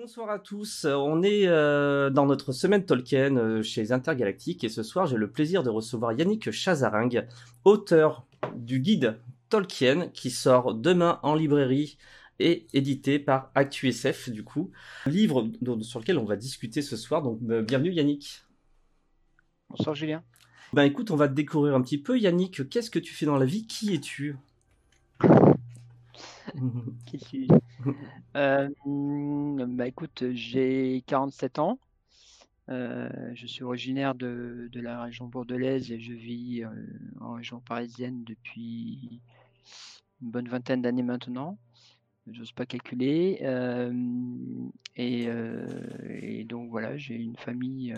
[0.00, 4.84] Bonsoir à tous, on est euh, dans notre semaine Tolkien euh, chez Intergalactique et ce
[4.84, 7.22] soir j'ai le plaisir de recevoir Yannick Chazaring,
[7.64, 8.24] auteur
[8.54, 9.18] du guide
[9.48, 11.98] Tolkien qui sort demain en librairie
[12.38, 14.70] et édité par ActuSF du coup,
[15.04, 15.50] livre
[15.82, 18.44] sur lequel on va discuter ce soir, donc euh, bienvenue Yannick.
[19.68, 20.22] Bonsoir Julien.
[20.74, 23.36] Ben écoute, on va te découvrir un petit peu Yannick, qu'est-ce que tu fais dans
[23.36, 24.36] la vie, qui es-tu?
[27.06, 27.48] Qui suis
[28.36, 28.68] euh,
[29.66, 31.78] bah écoute, j'ai 47 ans.
[32.68, 36.68] Euh, je suis originaire de, de, la région bordelaise et je vis euh,
[37.20, 39.22] en région parisienne depuis
[40.20, 41.58] une bonne vingtaine d'années maintenant.
[42.30, 43.38] J'ose pas calculer.
[44.96, 47.94] Et, et, donc voilà, j'ai une famille.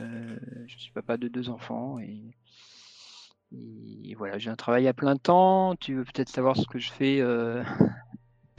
[0.68, 2.22] je suis papa de deux enfants et,
[3.50, 5.74] et voilà, j'ai un travail à plein temps.
[5.80, 7.20] Tu veux peut-être savoir ce que je fais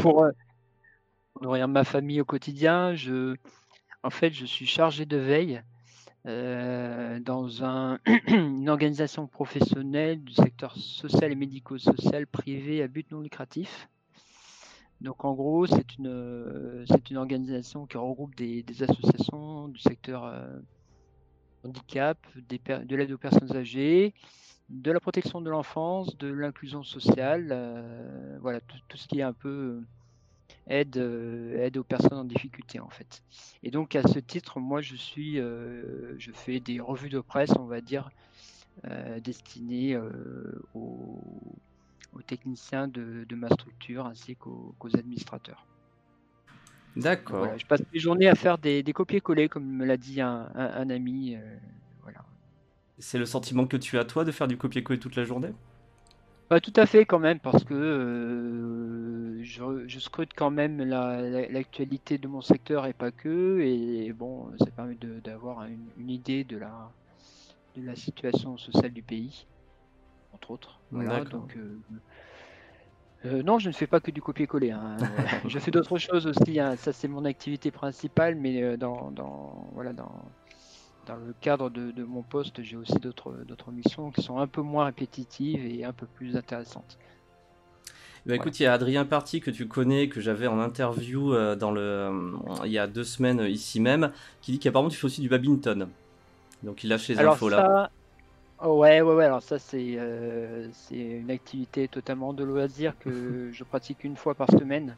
[0.02, 0.26] pour
[1.42, 2.96] nourrir ma famille au quotidien.
[2.96, 3.36] Je,
[4.04, 5.62] en fait, je suis chargé de veille
[6.28, 13.22] euh, dans un, une organisation professionnelle du secteur social et médico-social privé à but non
[13.22, 13.90] lucratif.
[15.02, 20.60] Donc en gros, c'est une, c'est une organisation qui regroupe des, associations du secteur euh,
[21.64, 24.14] handicap, des, de l'aide aux personnes âgées,
[24.72, 29.24] de la protection de l'enfance, de l'inclusion sociale, euh, voilà, tout, tout, ce qui est
[29.24, 29.82] un peu
[30.68, 33.24] aide, euh, aide aux personnes en difficulté en fait.
[33.64, 37.52] Et donc à ce titre, moi je suis, euh, je fais des revues de presse,
[37.60, 38.10] on va dire,
[38.86, 39.98] euh, destinées
[40.74, 41.20] aux,
[42.28, 45.66] techniciens de, ma structure ainsi qu'aux administrateurs.
[46.96, 47.58] D'accord.
[47.58, 51.38] je passe mes journées à faire des, copier-coller, comme me l'a dit un, ami.
[52.04, 52.20] voilà.
[53.00, 55.54] C'est le sentiment que tu as toi de faire du copier-coller toute la journée?
[56.52, 62.28] Pas tout à fait quand même, parce que euh, je, scrute quand même l'actualité de
[62.28, 66.92] mon secteur et pas que, et bon, ça permet d'avoir une, idée de la,
[67.78, 69.46] de la situation sociale du pays,
[70.34, 70.82] entre autres.
[70.92, 71.80] Voilà, donc, euh,
[73.28, 74.72] euh, non, je ne fais pas que du copier-coller.
[74.72, 74.98] Hein.
[75.48, 76.60] je fais d'autres choses aussi.
[76.60, 76.76] Hein.
[76.76, 80.12] Ça, c'est mon activité principale, mais dans, dans voilà, dans,
[81.08, 84.86] dans le cadre de, mon poste, j'ai aussi d'autres missions qui sont un peu moins
[84.86, 86.98] répétitives et un peu plus intéressantes.
[88.26, 91.56] Bah, écoute, il y a Adrien Parti que tu connais, que j'avais en interview euh,
[91.56, 92.12] dans le, euh,
[92.66, 94.12] il y a deux semaines euh, ici même,
[94.42, 95.90] qui dit qu'apparemment tu fais aussi du badminton.
[96.62, 97.90] Donc il lâche les infos là.
[98.64, 99.26] Oh, ouais, ouais, ouais.
[99.26, 99.98] Alors ça, c'est
[100.72, 104.96] c'est une activité totalement de loisir que je pratique une fois par semaine.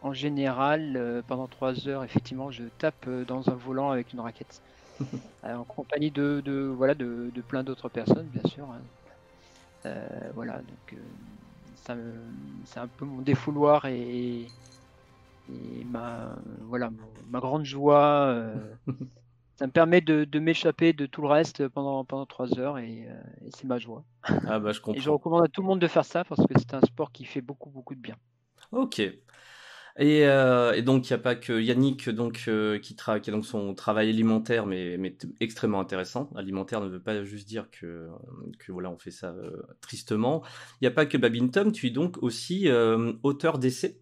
[0.00, 4.62] En général, pendant trois heures, effectivement, je tape dans un volant avec une raquette.
[5.44, 8.70] Euh, en compagnie de, de voilà de, de plein d'autres personnes, bien sûr.
[8.70, 8.82] Hein.
[9.86, 12.30] Euh, voilà, donc euh,
[12.64, 14.46] c'est un peu mon défouloir et,
[15.48, 16.90] et ma voilà
[17.28, 18.34] ma grande joie.
[19.58, 23.08] ça me permet de, de m'échapper de tout le reste pendant pendant trois heures et,
[23.42, 24.04] et c'est ma joie.
[24.22, 24.94] Ah bah je comprends.
[24.98, 27.12] Et je recommande à tout le monde de faire ça parce que c'est un sport
[27.12, 28.16] qui fait beaucoup beaucoup de bien.
[28.70, 29.00] Ok.
[29.98, 33.44] Euh, et, donc, il n'y a pas que Yannick donc, euh, qui, qui, a donc
[33.44, 36.30] son travail alimentaire, mais, mais, extrêmement intéressant.
[36.36, 38.08] Alimentaire ne veut pas juste dire que,
[38.58, 40.42] que voilà, on fait ça euh, tristement.
[40.80, 42.68] Il n'y a pas que Babington, tu es donc aussi
[43.22, 44.00] auteur d'essais.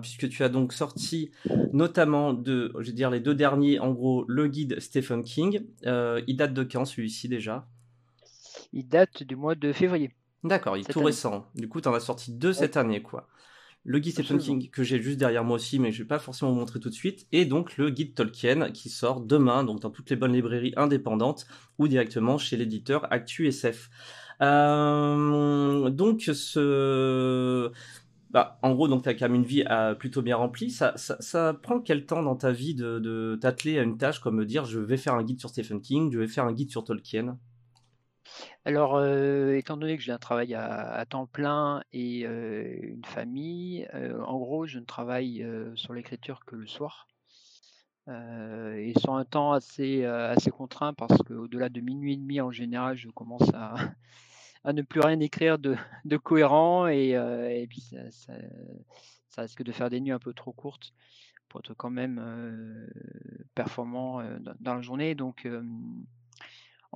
[0.00, 1.30] puisque tu as donc sorti
[1.72, 5.64] notamment de, je vais dire les deux derniers, en gros, le guide Stephen King.
[5.84, 7.68] il date de quand celui-ci déjà?
[8.72, 10.10] Il date du mois de février.
[10.42, 11.46] D'accord, il est tout récent.
[11.54, 13.28] Du coup, tu en as sorti deux cette année, quoi
[13.84, 16.52] le guide Stephen King que j'ai juste derrière moi aussi, mais je vais pas forcément
[16.52, 19.90] vous montrer tout de suite, et donc le guide Tolkien qui sort demain, donc dans
[19.90, 21.46] toutes les bonnes librairies indépendantes
[21.78, 23.90] ou directement chez l'éditeur ActuSF.
[24.40, 27.70] Euh, donc ce,
[28.30, 30.70] bah, en gros, donc as quand même une vie euh, plutôt bien remplie.
[30.70, 34.36] Ça, ça, prend quel temps dans ta vie de, de t'atteler à une tâche comme
[34.36, 36.70] me dire je vais faire un guide sur Stephen King, je vais faire un guide
[36.70, 37.38] sur Tolkien?
[38.66, 44.66] Alors, étant donné que j'ai un travail à, temps plein et une famille, en gros,
[44.66, 47.06] je ne travaille sur l'écriture que le soir.
[48.08, 52.96] et sur un temps assez, assez contraint parce qu'au-delà de minuit et demi, en général,
[52.96, 53.74] je commence à,
[54.72, 55.76] ne plus rien écrire de,
[56.16, 58.32] cohérent et, puis ça,
[59.28, 60.94] ça, risque de faire des nuits un peu trop courtes
[61.50, 62.88] pour être quand même
[63.54, 64.22] performant
[64.60, 65.14] dans la journée.
[65.14, 65.46] Donc,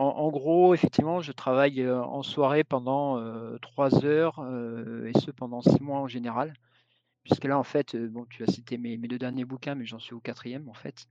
[0.01, 3.21] en, gros, effectivement, je travaille en soirée pendant
[3.59, 4.39] trois heures
[5.07, 6.55] et ce pendant six mois en général.
[7.25, 10.15] Puisque là, en fait, bon, tu as cité mes, deux derniers bouquins, mais j'en suis
[10.15, 11.09] au quatrième en fait.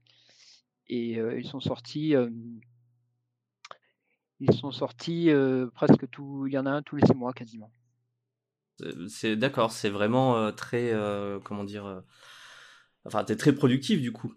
[0.86, 2.14] Et ils sont sortis,
[4.40, 5.30] ils sont sortis
[5.74, 6.46] presque tout.
[6.46, 7.70] Il y en a un tous les six mois quasiment.
[9.36, 10.94] D'accord, c'est vraiment très,
[11.44, 12.02] comment dire,
[13.04, 14.32] enfin, t'es très productif du coup.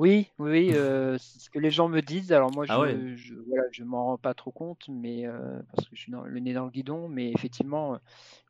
[0.00, 2.32] Oui, oui, euh, c'est ce que les gens me disent.
[2.32, 2.96] Alors moi, Ah ouais.
[2.98, 6.10] je, je, voilà, je m'en rends pas trop compte, mais euh, parce que je suis
[6.10, 7.06] dans, le nez dans le guidon.
[7.06, 7.98] Mais effectivement,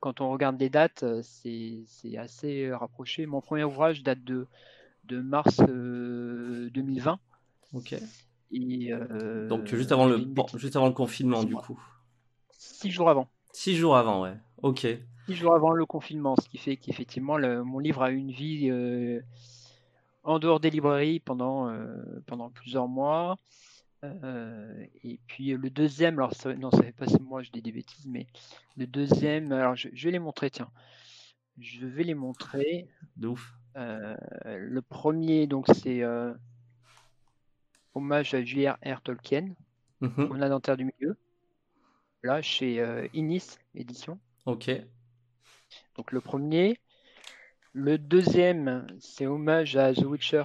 [0.01, 3.27] quand on regarde les dates, euh, c'est c'est assez rapproché.
[3.27, 4.47] Mon premier ouvrage date de
[5.07, 7.19] de mars euh, 2020
[7.75, 7.97] Ok.
[8.53, 8.93] et
[9.49, 11.81] Donc juste avant le, bon, juste avant le confinement, du mois, coup.
[12.53, 13.27] six jours avant.
[13.53, 14.37] Six jours avant, ouais.
[14.63, 14.87] Ok.
[15.27, 18.69] Six jours avant le confinement, ce qui fait qu'effectivement, le- mon livre a une vie
[20.31, 21.97] en dehors des librairies pendant, euh,
[22.27, 23.37] pendant plusieurs mois.
[24.05, 27.73] Euh, et puis le deuxième, alors ça, non, ça fait pas mois, je dis des
[27.73, 28.27] bêtises, mais
[28.77, 30.71] le deuxième, alors je, je vais les montrer, tiens.
[31.59, 32.89] Je vais les montrer.
[33.17, 33.55] De ouf.
[33.77, 36.33] Euh, le premier, donc c'est euh,
[37.95, 39.03] hommage à J.R.R.
[39.03, 39.55] Tolkien,
[40.01, 40.29] Mhm.
[40.29, 41.19] Promenade en Terre du Milieu,
[42.23, 44.19] là chez Inis Édition.
[44.47, 44.71] Ok.
[45.97, 46.79] Donc le premier.
[47.73, 50.43] Le deuxième, c'est hommage à The Witcher,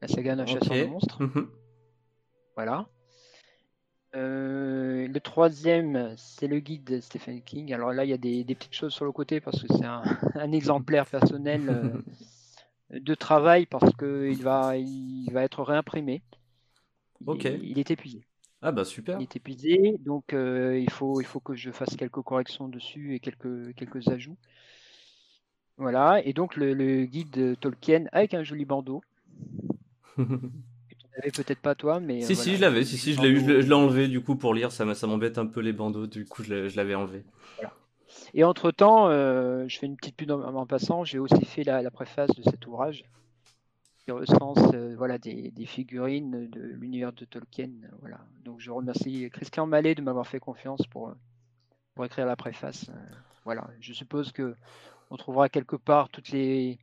[0.00, 1.22] la saga d'un chasseur de monstres.
[1.22, 1.50] Mhm.
[2.56, 2.88] Voilà.
[4.16, 7.72] Euh, le troisième, c'est le guide de Stephen King.
[7.72, 9.84] Alors là, il y a des, des petites choses sur le côté parce que c'est
[9.84, 10.02] un,
[10.34, 16.22] un exemplaire personnel euh, de travail parce qu'il va, il va être réimprimé.
[17.20, 17.44] Il, Ok.
[17.44, 18.26] est, il est épuisé.
[18.62, 19.20] Ah bah Il super.
[19.22, 23.20] est épuisé, donc euh, il faut, il faut que je fasse quelques corrections dessus et
[23.20, 24.36] quelques, quelques ajouts.
[25.78, 29.02] Voilà, et donc le, le guide de Tolkien avec un joli bandeau.
[30.98, 33.28] Tu n'avais peut-être pas toi, mais euh, Si, si, je l'avais, si, si, je l'ai
[33.30, 36.26] eu, je l'ai enlevé du coup pour lire, ça m'embête un peu les bandeaux, du
[36.26, 37.24] coup je l'avais enlevé.
[37.56, 37.74] Voilà.
[38.34, 41.82] Et entre-temps, euh, je fais une petite pub en, en passant, j'ai aussi fait la,
[41.82, 43.04] la préface de cet ouvrage
[44.10, 47.70] qui recense euh, voilà, des, des figurines de l'univers de Tolkien.
[47.84, 48.18] euh, Voilà.
[48.44, 51.14] Donc je remercie Christian Mallet de m'avoir fait confiance pour, euh,
[51.94, 52.90] pour écrire la préface.
[53.44, 53.68] Voilà.
[53.80, 54.56] Je suppose que
[55.10, 56.78] on trouvera quelque part toutes les,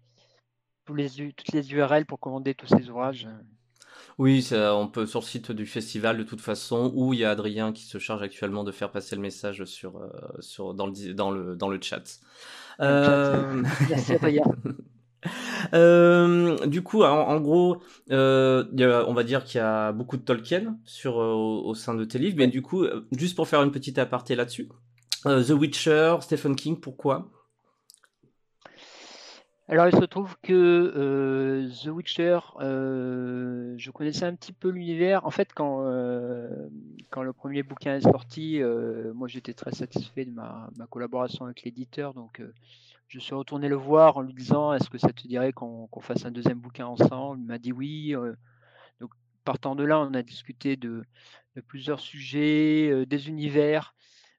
[0.85, 3.27] tous les, toutes les URL pour commander tous ces ouvrages.
[4.18, 7.25] Oui, ça, on peut sur le site du festival de toute façon, où il y
[7.25, 10.00] a Adrien qui se charge actuellement de faire passer le message sur,
[10.39, 12.19] sur, dans, le, dans, le, dans le chat.
[12.79, 13.18] dans le chat.
[13.19, 14.44] Euh, Merci Adrien.
[15.74, 17.81] Euh, du coup, en, gros,
[18.12, 18.63] euh,
[19.07, 22.35] on va dire qu'il y a beaucoup de Tolkien euh, au, sein de tes livres,
[22.38, 24.69] mais du coup, juste pour faire une petite aparté là-dessus,
[25.24, 27.29] The Witcher, Stephen King, pourquoi?
[29.68, 35.25] Alors, il se trouve que The Witcher, je connaissais un petit peu l'univers.
[35.25, 35.83] En fait, quand,
[37.09, 38.62] quand le premier bouquin est sorti,
[39.13, 42.13] moi j'étais très satisfait de ma, ma collaboration avec l'éditeur.
[42.13, 42.41] Donc,
[43.07, 46.01] je suis retourné le voir en lui disant Est-ce que ça te dirait qu'on qu'on
[46.01, 47.42] fasse un deuxième bouquin ensemble?
[47.42, 48.15] Il m'a dit oui.
[48.15, 48.33] euh,
[49.00, 49.12] donc,
[49.45, 51.04] partant de là, on a discuté de,
[51.68, 53.95] plusieurs sujets, euh, des univers,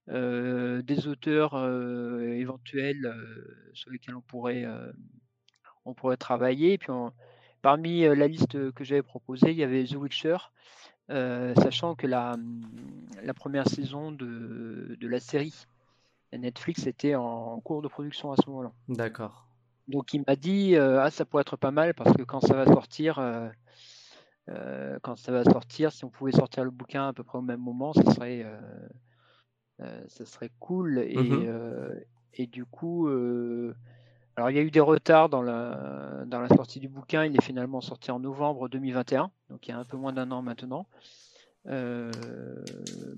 [0.08, 3.14] euh, des auteurs éventuels
[3.72, 4.66] sur lesquels on pourrait.
[5.84, 6.78] on pourrait travailler.
[6.78, 6.92] Puis
[7.62, 10.36] parmi la liste que j'avais proposée, il y avait The Witcher,
[11.08, 12.36] sachant que la,
[13.22, 15.54] la première saison de, de la série
[16.36, 18.72] Netflix était en cours de production à ce moment-là.
[18.88, 19.48] D'accord.
[19.88, 22.54] Donc il m'a dit euh, ah ça pourrait être pas mal parce que quand ça
[22.54, 23.48] va sortir, euh,
[24.50, 27.42] euh, quand ça va sortir, si on pouvait sortir le bouquin à peu près au
[27.42, 28.46] même moment, ça serait
[30.08, 30.98] ça serait cool.
[30.98, 31.94] Et, euh,
[32.34, 33.08] et du coup,
[34.36, 37.24] alors il y a eu des retards dans la, dans la sortie du bouquin.
[37.24, 40.30] Il est finalement sorti en novembre 2021, donc il y a un peu moins d'un
[40.32, 40.86] an maintenant.
[41.68, 42.10] Euh,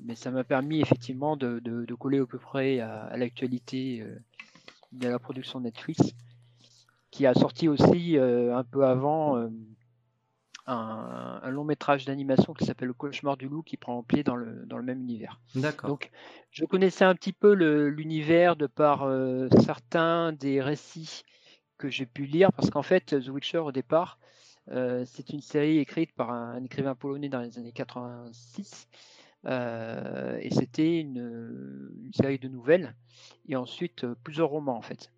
[0.04, 4.00] mais ça m'a permis effectivement de, de- de coller à peu près à, à l'actualité
[4.02, 4.18] euh,
[4.92, 6.00] de la production Netflix,
[7.10, 9.36] qui a sorti aussi euh, un peu avant
[10.66, 14.36] un, un long métrage d'animation qui s'appelle Le cauchemar du loup, qui prend pied dans
[14.36, 15.40] le, dans le même univers.
[15.54, 15.90] D'accord.
[15.90, 16.10] Donc,
[16.50, 19.08] je connaissais un petit peu l'univers de par
[19.62, 21.22] certains des récits
[21.78, 24.18] que j'ai pu lire, parce qu'en fait, The Witcher, au départ,
[24.70, 28.88] euh, c'est une série écrite par un, un écrivain polonais dans les années 86,
[29.46, 32.94] euh, et c'était une, une série de nouvelles,
[33.48, 35.12] et ensuite euh, plusieurs romans, en fait.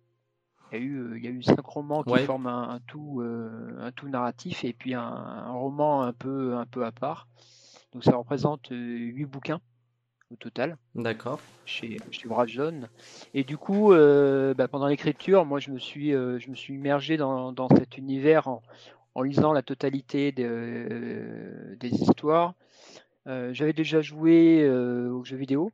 [0.71, 2.25] Il y a eu, il y a eu cinq romans qui Ouais.
[2.25, 6.55] forment un, un tout, euh, un tout narratif, et puis un, un roman un peu,
[6.55, 7.27] un peu à part.
[7.91, 9.61] Donc ça représente huit bouquins
[10.31, 11.39] au total D'accord.
[11.65, 12.89] chez, chez Jaune.
[13.33, 16.73] Et du coup, euh, bah, pendant l'écriture, moi, je me suis, euh, je me suis
[16.73, 18.61] immergé dans, dans cet univers en,
[19.15, 22.55] en lisant la totalité de- euh, des histoires.
[23.27, 25.71] Euh, J'avais déjà joué euh, aux jeux vidéo.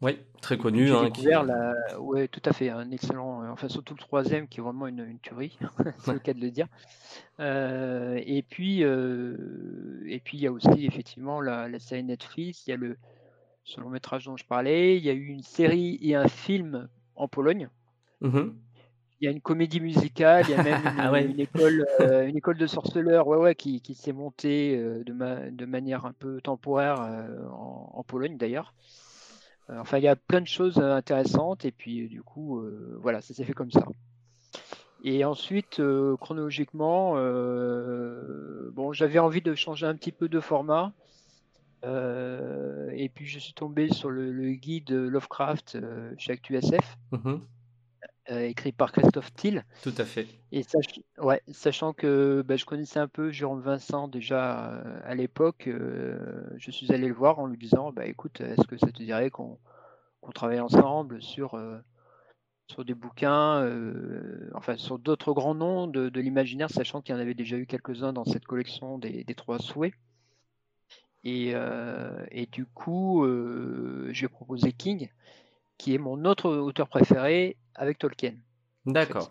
[0.00, 0.86] Oui, très connu.
[0.86, 1.74] J'ai hein, qui- découvert la...
[1.98, 5.18] ouais, tout à fait, un excellent, enfin surtout le troisième qui est vraiment une, une
[5.18, 5.58] tuerie,
[5.98, 6.68] c'est le cas de le dire.
[7.40, 12.66] Euh, et puis, euh, et puis il y a aussi effectivement la, la série Netflix,
[12.66, 12.96] il y a le
[13.64, 16.88] ce long métrage dont je parlais, il y a eu une série et un film
[17.16, 17.68] en Pologne.
[18.20, 18.54] Mhm.
[19.20, 21.28] Il y a une comédie musicale, il y a même une, Ah ouais.
[21.30, 25.12] une école, euh, une école de sorceleurs, ouais, ouais, qui, qui s'est montée euh, de,
[25.12, 28.74] ma- de manière un peu temporaire euh, en, en Pologne d'ailleurs.
[29.70, 32.62] Enfin, il y a plein de choses intéressantes et puis du coup,
[33.00, 33.84] voilà, ça s'est fait comme ça.
[35.02, 35.80] Et ensuite,
[36.20, 37.14] chronologiquement,
[38.72, 40.92] bon, j'avais envie de changer un petit peu de format.
[41.84, 45.78] Et puis je suis tombé sur le, le guide Lovecraft
[46.18, 47.48] chez ActuSF, Mhm,
[48.30, 49.64] euh, écrit par Christophe Thiel.
[49.82, 50.26] Tout à fait.
[50.52, 55.14] Et sach- ouais, sachant que bah, je connaissais un peu Jérôme Vincent déjà euh, à
[55.14, 58.88] l'époque, euh, je suis allé le voir en lui disant bah, écoute, est-ce que ça
[58.88, 59.58] te dirait qu'on
[60.34, 61.58] travaille ensemble sur,
[62.70, 63.66] sur des bouquins,
[64.54, 67.66] enfin sur d'autres grands noms de, de l'imaginaire, sachant qu'il y en avait déjà eu
[67.66, 69.94] quelques-uns dans cette collection des, des Trois Souhaits.
[71.24, 75.10] Et, euh, et du coup, euh, j'ai proposé King,
[75.76, 78.34] qui est mon autre auteur préféré avec Tolkien.
[78.86, 79.30] D'accord.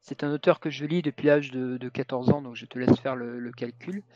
[0.00, 2.76] C'est un auteur que je lis depuis l'âge de, de 14 ans, donc je te
[2.76, 4.02] laisse faire le, le calcul.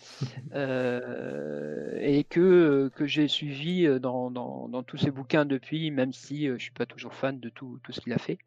[0.54, 6.46] Euh, et que, que j'ai suivi dans, dans, dans tous ses bouquins depuis, même si
[6.46, 8.38] euh, je ne suis pas toujours fan de tout, tout ce qu'il a fait.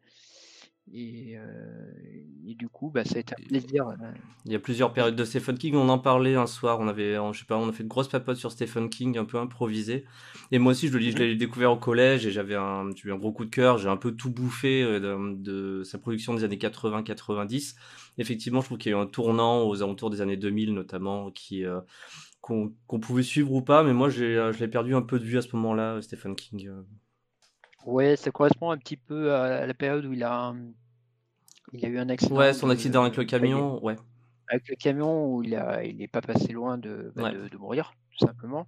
[0.92, 1.92] Et, euh,
[2.46, 3.86] et du coup, bah, ça a été un plaisir.
[3.88, 3.94] euh,
[4.44, 5.74] Il y a plusieurs périodes de Stephen King.
[5.76, 6.80] On en parlait un soir.
[6.80, 9.16] On avait, on- je sais pas, on a fait une grosse papote sur Stephen King,
[9.16, 10.04] un peu improvisé.
[10.50, 13.08] Et moi aussi, je le lis, je l'ai découvert au collège et j'avais un, j'ai
[13.08, 13.78] eu un gros coup de cœur.
[13.78, 15.36] J'ai un peu tout bouffé euh, de,
[15.78, 17.76] de sa production des années 80-90.
[18.18, 21.30] Effectivement, je trouve qu'il y a eu un tournant aux alentours des années 2000, notamment,
[21.30, 21.80] qui, euh,
[22.40, 23.84] qu'on, qu'on pouvait suivre ou pas.
[23.84, 26.68] Mais moi, j'ai, je l'ai perdu un peu de vue à ce moment-là, Stephen King.
[27.90, 30.54] Ouais, ça correspond un petit peu à la période où il a,
[31.72, 32.36] il a eu un accident.
[32.36, 33.96] Ouais, son de- accident avec le camion, ouais.
[34.48, 35.50] avec le camion où il
[35.98, 37.32] n'est pas passé loin de, bah, Ouais.
[37.32, 38.66] de, de mourir, tout simplement.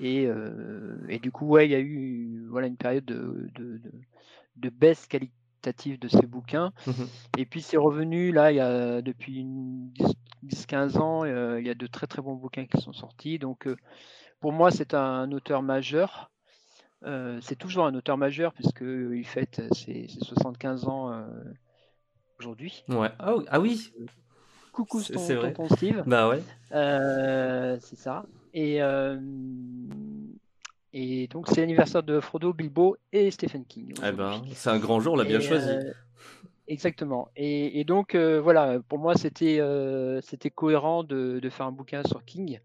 [0.00, 3.78] Et, euh, et du coup, ouais, il y a eu voilà, une période de, de,
[3.78, 3.92] de,
[4.56, 6.72] de baisse qualitative de ses bouquins.
[6.86, 7.06] Mhm.
[7.36, 9.44] Et puis c'est revenu, là, il y a, depuis
[10.44, 13.38] 10-15 ans, euh, il y a de très très bons bouquins qui sont sortis.
[13.38, 13.76] Donc euh,
[14.40, 16.30] pour moi, c'est un auteur majeur.
[17.04, 21.24] Euh, c'est toujours un auteur majeur puisqu'il fête ses, ses 75 ans euh,
[22.40, 22.84] aujourd'hui.
[22.88, 23.10] Ouais.
[23.18, 23.92] Ah, oui- ah oui.
[24.72, 25.52] Coucou C'est- ton, c'est vrai.
[25.52, 26.02] tonton Steve.
[26.06, 26.42] Bah ouais.
[26.72, 28.24] Euh, c'est ça.
[28.54, 29.18] Et, euh,
[30.92, 33.94] et donc, c'est l'anniversaire de Frodo, Bilbo et Stephen King.
[34.04, 35.68] Eh ben, c'est un grand jour, on l'a bien Et, choisi.
[35.68, 35.92] euh,
[36.66, 37.28] exactement.
[37.36, 41.72] Et, et donc, euh, voilà, pour moi, c'était euh, c'était cohérent de, de faire un
[41.72, 42.60] bouquin sur King.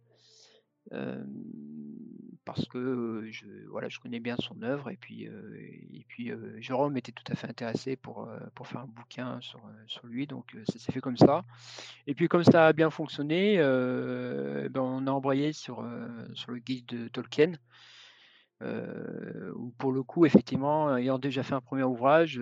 [0.94, 1.24] euh,
[2.46, 7.12] parce que je, voilà, je connais bien son œuvre et puis, et puis Jérôme était
[7.12, 10.92] tout à fait intéressé pour, pour faire un bouquin sur, sur lui, donc ça s'est
[10.92, 11.46] fait comme ça.
[12.08, 15.88] Et puis comme ça a bien fonctionné, ben, on a embrayé sur,
[16.34, 17.54] sur le guide de Tolkien,
[18.62, 22.42] où pour le coup, effectivement, ayant déjà fait un premier ouvrage,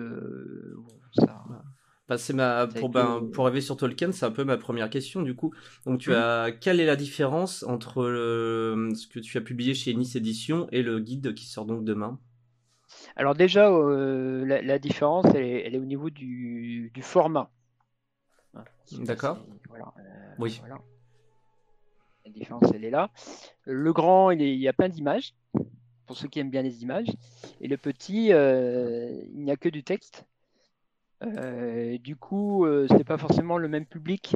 [1.14, 1.44] ça,
[2.08, 4.90] Bah, c'est ma pour ben, euh, pour arriver sur Tolkien, c'est un peu ma première
[4.90, 5.54] question du coup.
[5.86, 6.14] Donc tu Mhm.
[6.14, 10.68] as quelle est la différence entre le- ce que tu as publié chez Nice Éditions
[10.72, 12.18] et le guide qui sort donc demain?
[13.16, 17.50] Alors déjà, euh, la, la différence, elle est, elle est au niveau du, du format.
[18.54, 19.38] Hein, D'accord.
[19.68, 20.60] Voilà, euh, Oui.
[20.60, 20.78] voilà.
[22.24, 23.10] La différence, elle est là.
[23.64, 25.34] Le grand, il, est- il y a plein d'images,
[26.06, 27.08] pour ceux qui aiment bien les images.
[27.60, 30.26] Et le petit, euh, il n'y a que du texte.
[31.22, 34.34] Euh, du coup, euh, c'est pas forcément le même public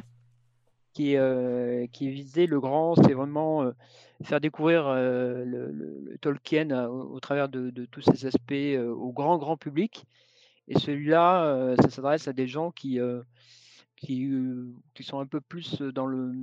[0.93, 2.47] qui est, euh, visé.
[2.47, 3.71] Le grand, c'est vraiment euh,
[4.23, 10.05] faire découvrir le, Tolkien au, travers de, tous ses aspects au grand, grand public.
[10.67, 12.99] Et celui-là, ça s'adresse à des gens qui,
[13.95, 14.29] qui,
[15.01, 16.33] sont un peu plus dans le.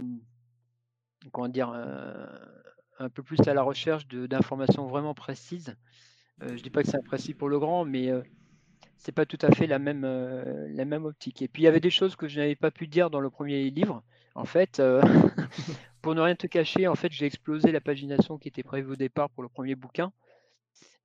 [1.33, 2.27] Comment dire euh,
[2.99, 5.75] Un peu plus à la recherche d'informations vraiment précises.
[6.41, 8.11] Je dis pas que c'est imprécis pour le grand, mais
[8.97, 11.43] c'est pas tout à fait la même, euh, la même optique.
[11.43, 13.31] Et puis il y avait des choses que je n'avais pas pu dire dans le
[13.31, 14.03] premier livre.
[14.35, 15.03] En fait, euh,
[16.03, 18.97] pour ne rien te cacher, en fait, j'ai explosé la pagination qui était prévue au
[18.97, 20.13] départ pour le premier bouquin.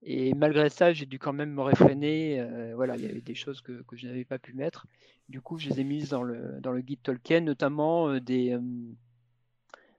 [0.03, 2.39] Et malgré ça, j'ai dû quand même me réfréner.
[2.39, 4.87] euh, voilà, il y avait des choses que, que je n'avais pas pu mettre.
[5.29, 8.57] Du coup, je les ai mises dans le, dans le guide Tolkien, notamment des,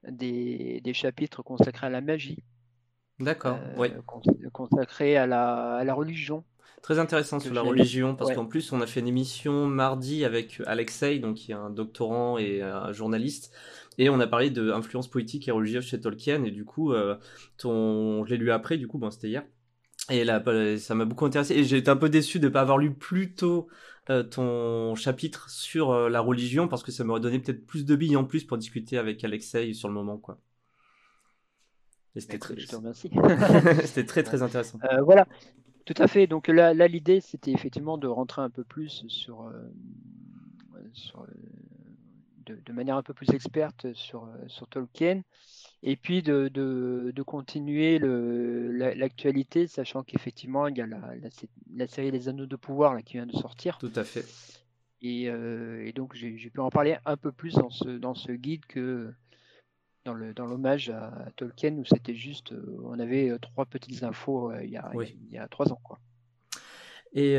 [0.08, 2.42] des, des chapitres consacrés à la magie,
[3.20, 3.58] D'accord.
[3.58, 3.88] euh, Oui.
[4.06, 6.44] cons- consacrés à la, à la religion.
[6.82, 8.36] Très intéressant sur la religion parce ouais.
[8.36, 12.38] qu'en plus on a fait une émission mardi avec Alexei, donc qui est un doctorant
[12.38, 13.52] et un journaliste,
[13.98, 17.16] et on a parlé de influence politique et religieuse chez Tolkien et du coup euh,
[17.58, 19.44] ton, je l'ai lu après, du coup bon c'était hier.
[20.08, 21.54] Et là, bah, ça m'a beaucoup intéressé.
[21.54, 23.68] Et j'ai été un peu déçu de ne pas avoir lu plus tôt
[24.08, 27.94] euh, ton chapitre sur euh, la religion, parce que ça m'aurait donné peut-être plus de
[27.94, 30.40] billes en plus pour discuter avec Alexei sur le moment, quoi.
[32.16, 33.10] Et c'était très, je te remercie.
[33.84, 34.80] c'était très, très intéressant.
[35.04, 35.28] Voilà.
[35.92, 36.28] Tout à fait.
[36.28, 39.52] Donc là, l'idée, c'était effectivement de rentrer un peu plus sur, euh,
[42.46, 45.22] de, manière un peu plus experte sur, sur Tolkien,
[45.82, 51.00] et puis de, de, continuer l'actualité, sachant qu'effectivement, il y a la,
[51.74, 53.78] la, série Les Anneaux de Pouvoir là, qui vient de sortir.
[53.78, 54.24] Tout à fait.
[55.02, 58.64] Et, et donc, j'ai pu en parler un peu plus dans ce, dans ce guide
[58.66, 59.12] que
[60.04, 64.02] dans le dans l'hommage à, Tolkien où c'était juste euh, on avait euh, trois petites
[64.02, 65.98] infos euh, il, y a, il y a trois ans quoi.
[67.12, 67.34] Et,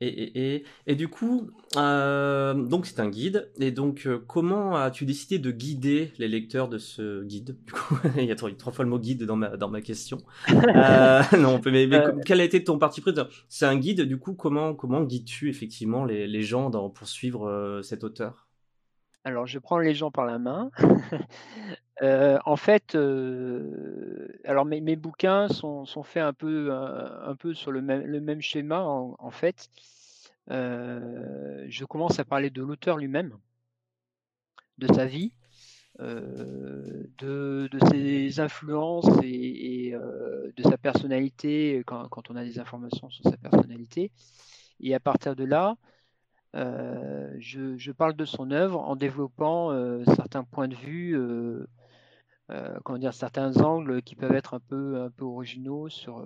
[0.00, 3.50] et, et, et, du coup, donc c'est un guide.
[3.58, 7.56] Et donc, comment as-tu décidé de guider les lecteurs de ce guide?
[7.64, 9.80] Du coup, il y a trois, trois, fois le mot guide dans ma, dans ma
[9.80, 10.18] question.
[10.48, 13.14] non, mais, mais quel a été ton parti pris?
[13.48, 17.80] C'est un guide, du coup, comment, comment guides-tu effectivement les, les gens dans, pour suivre
[17.82, 18.43] cet auteur?
[19.24, 20.70] Alors, je prends les gens par la main.
[22.02, 28.42] Euh, en fait, euh, alors mes, bouquins sont, faits un peu, euh, sur le même,
[28.42, 28.82] schéma.
[28.82, 29.70] En, fait,
[30.48, 33.38] je commence à parler de l'auteur lui-même,
[34.78, 35.34] de sa vie,
[36.00, 44.10] de, ses influences et, de sa personnalité quand, on a des informations sur sa personnalité.
[44.80, 45.76] Et à partir de là,
[46.54, 51.66] euh, je, parle de son œuvre en développant euh, certains points de vue, euh,
[52.84, 56.24] comment dire, certains angles qui peuvent être un peu, un peu originaux sur,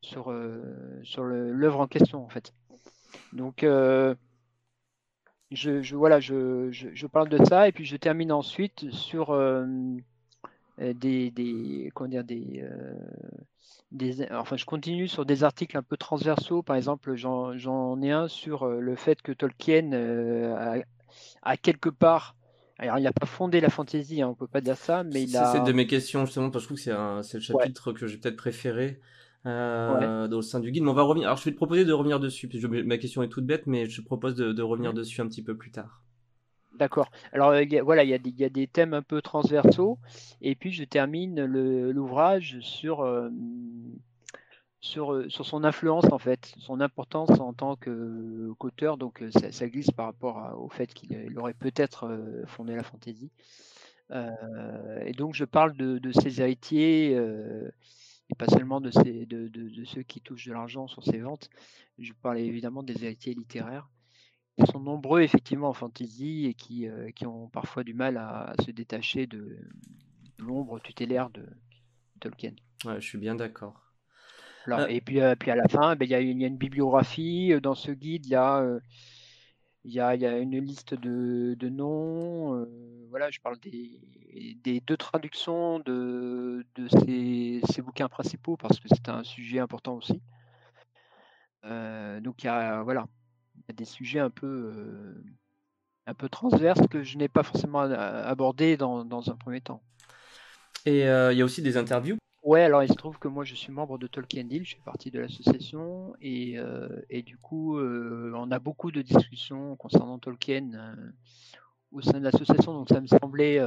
[0.00, 0.34] sur,
[1.04, 2.52] sur l'œuvre en question, en fait.
[3.32, 3.64] Donc,
[5.50, 9.30] je, voilà, je, je, parle de ça et puis je termine ensuite sur
[10.80, 12.64] des, des, comment dire, des,
[14.30, 16.62] enfin, je continue sur des articles un peu transversaux.
[16.62, 20.82] Par exemple, j'en ai un sur euh, le fait que Tolkien euh,
[21.42, 22.36] a, quelque part.
[22.78, 25.36] Alors, il n'a pas fondé la fantaisie, hein, on peut pas dire ça, mais il
[25.36, 25.52] a.
[25.52, 28.16] C'est de mes questions justement parce que je trouve que c'est le chapitre que j'ai
[28.16, 29.00] peut-être préféré.
[29.46, 31.28] Euh, au sein du guide, mais on va revenir.
[31.28, 32.50] Alors, je vais te proposer de revenir dessus.
[32.84, 35.56] ma question est toute bête, mais je te propose de, revenir dessus un petit peu
[35.56, 36.02] plus tard.
[36.80, 37.10] D'accord.
[37.34, 37.52] Alors
[37.84, 39.98] voilà, il y, a des thèmes un peu transversaux,
[40.40, 43.28] et puis je termine l'ouvrage sur, euh,
[44.80, 48.96] sur, son influence en fait, son importance en tant qu'auteur.
[48.96, 53.30] donc euh, ça, glisse par rapport au fait qu'il aurait peut-être euh, fondé la fantaisie.
[55.04, 60.54] et donc je parle de, ses héritiers, et pas seulement de, ceux qui touchent de
[60.54, 61.50] l'argent sur ses ventes.
[61.98, 63.90] Je parle évidemment des héritiers littéraires
[64.58, 68.52] qui sont nombreux effectivement en fantasy et qui, euh, qui ont parfois du mal à,
[68.64, 69.58] se détacher de,
[70.38, 71.46] l'ombre tutélaire de
[72.20, 72.54] Tolkien.
[72.84, 73.80] Ouais, je suis bien d'accord.
[74.68, 77.52] Euh, et puis, euh, puis à la fin, ben, il y, a une bibliographie.
[77.62, 78.32] Dans ce guide, il
[79.84, 82.66] y y, y a une liste de, de noms.
[83.08, 83.98] voilà, je parle des,
[84.62, 89.96] des deux traductions de, de ces, ces, bouquins principaux parce que c'est un sujet important
[89.96, 90.20] aussi.
[91.64, 93.06] donc il y a, voilà,
[93.72, 95.24] des sujets un peu, euh,
[96.06, 99.82] un peu transverses que je n'ai pas forcément abordés dans, dans un premier temps.
[100.86, 102.16] Et euh, il y a aussi des interviews?
[102.42, 104.82] Ouais, alors il se trouve que moi je suis membre de Tolkien Deal, je fais
[104.82, 110.96] partie de l'association et, euh, et, du coup on a beaucoup de discussions concernant Tolkien
[111.92, 113.60] au sein de l'association, donc ça me semblait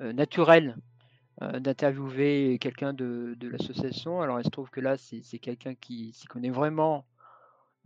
[0.00, 0.76] naturel
[1.40, 4.20] d'interviewer quelqu'un de, de l'association.
[4.20, 7.06] Alors il se trouve que là c'est quelqu'un qui s'y connaît vraiment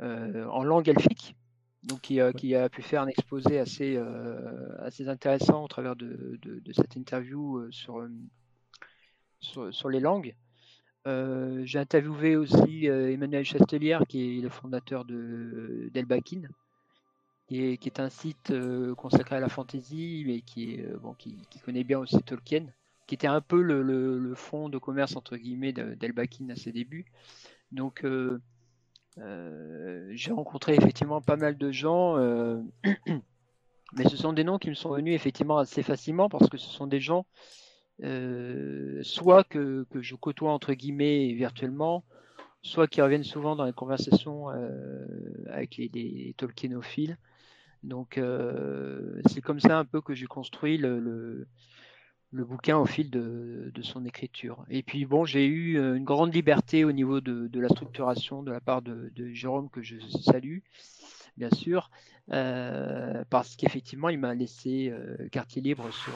[0.00, 1.37] en langue elfique,
[1.82, 6.38] donc qui, qui, a pu faire un exposé assez, euh, assez intéressant au travers de,
[6.42, 8.06] de, cette interview euh, sur,
[9.40, 10.35] sur, sur, les langues.
[11.06, 16.42] J'ai interviewé aussi Emmanuel Chastelière, qui est le fondateur de d'Elbakin,
[17.46, 18.52] qui est, qui est, un site
[18.96, 22.66] consacré à la fantasy, mais qui, est, bon, qui, qui, connaît bien aussi Tolkien,
[23.06, 26.72] qui était un peu le, le, le fonds de commerce entre guillemets d'Elbakin à ses
[26.72, 27.06] débuts.
[27.72, 28.40] Donc euh,
[29.18, 32.61] j'ai rencontré effectivement pas mal de gens, euh,
[33.94, 36.68] mais ce sont des noms qui me sont venus effectivement assez facilement parce que ce
[36.68, 37.26] sont des gens
[38.02, 42.05] euh, soit que, que, je côtoie entre guillemets virtuellement,
[42.62, 44.48] soit qui reviennent souvent dans les conversations
[45.48, 47.16] avec les, les, Tolkienophiles.
[47.83, 48.20] Donc
[49.26, 51.46] c'est comme ça un peu que j'ai construit le
[52.44, 54.64] bouquin au fil de, son écriture.
[54.70, 58.51] Et puis bon, j'ai eu euh, une grande liberté au niveau de, la structuration de
[58.51, 60.59] la part de, Jérôme que je salue,
[61.37, 61.90] bien sûr,
[62.33, 66.14] euh, parce qu'effectivement, il m'a laissé euh, quartier libre sur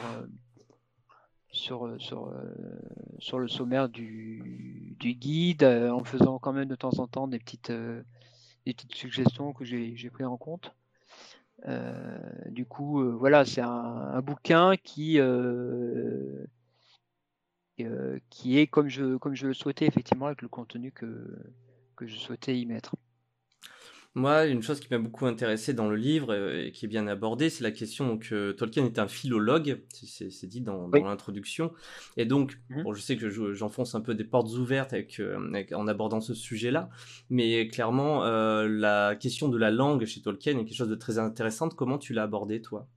[1.53, 2.33] sur, sur,
[3.19, 7.39] sur le sommaire du, du guide, en faisant quand même de temps en temps des
[7.39, 7.73] petites,
[8.65, 10.73] des petites suggestions que j'ai pris en compte.
[11.67, 16.45] Euh, du coup, euh, voilà, c'est un, bouquin qui, euh,
[18.29, 21.07] qui est comme je, comme je le souhaitais effectivement avec le contenu que
[22.01, 22.95] je souhaitais y mettre.
[24.13, 27.07] Moi, une chose qui m'a beaucoup intéressé dans le livre euh, et qui est bien
[27.07, 31.71] abordée, c'est la question que euh, Tolkien est un philologue, c'est dit dans, l'introduction.
[32.17, 35.71] Et donc, mmh bon, je sais que j'enfonce un peu des portes ouvertes euh, avec,
[35.71, 36.89] en abordant ce sujet-là,
[37.29, 41.69] mais clairement, la question de la langue chez Tolkien est quelque chose de très intéressant.
[41.69, 42.87] Comment tu l'as abordé, toi?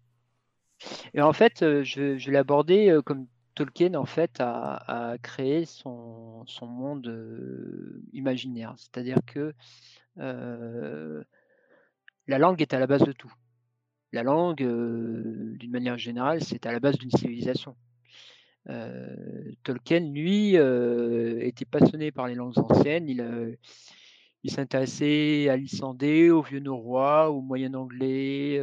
[1.15, 8.03] Et En fait, je, je l'ai abordé comme Tolkien en fait a, créé son, monde
[8.13, 9.55] imaginaire, c'est-à-dire que
[10.17, 11.25] la
[12.39, 13.33] langue est à la base de tout.
[14.13, 17.77] La langue, d'une manière générale, c'est à la base d'une civilisation.
[19.63, 23.09] Tolkien, lui, était passionné par les langues anciennes.
[23.09, 23.59] Il,
[24.43, 28.61] il s'intéressait à l'islandais, au vieux norrois, au moyen anglais,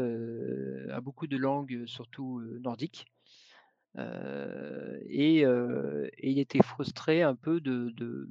[0.91, 3.05] à beaucoup de langues, surtout nordiques.
[3.97, 8.29] Et, il était frustré un peu de, de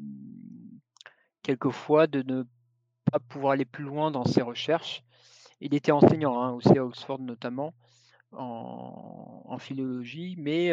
[1.42, 2.44] quelquefois de ne
[3.29, 5.03] pouvoir aller plus loin dans ses recherches.
[5.61, 7.75] Il était enseignant hein, aussi à Oxford notamment
[8.33, 10.70] en, philologie, mais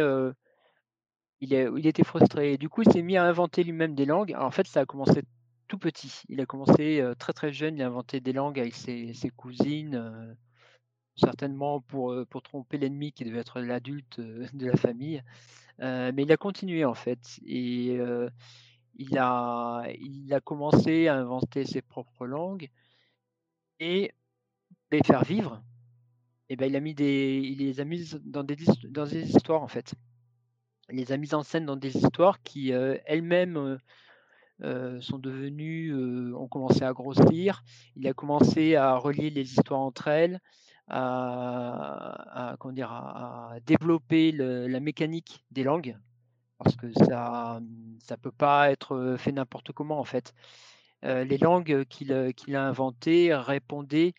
[1.41, 2.58] il, était frustré.
[2.58, 4.36] du coup, il s'est mis à inventer lui-même des langues.
[4.38, 5.23] en fait, ça a commencé
[5.67, 6.21] tout petit.
[6.30, 7.76] Il a commencé très très jeune.
[7.76, 10.38] Il a inventé des langues avec ses, cousines,
[11.17, 15.21] certainement pour, pour tromper l'ennemi qui devait être l'adulte de la famille.
[15.80, 17.39] mais il a continué en fait.
[17.45, 17.99] Et
[18.97, 22.69] il a, il a commencé à inventer ses propres langues
[23.80, 24.12] et
[24.91, 25.62] les faire vivre.
[26.49, 28.58] Et ben, il a mis des, il les a mises dans des,
[28.89, 29.93] dans des histoires en fait.
[30.89, 33.77] Il les a mises en scène dans des histoires qui euh, elles-mêmes euh,
[34.63, 35.93] euh, sont devenues,
[36.34, 37.63] ont commencé à grossir.
[37.95, 40.39] Il a commencé à relier les histoires entre elles,
[40.89, 45.97] à, comment dire, à, développer la mécanique des langues
[46.58, 47.60] parce que ça
[48.00, 50.34] ça peut pas être fait n'importe comment en fait.
[51.04, 54.13] les langues qu'il a inventées répondaient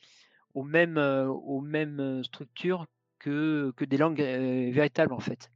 [0.55, 2.87] aux mêmes, aux mêmes structures
[3.19, 5.51] que, que des langues véritables en fait.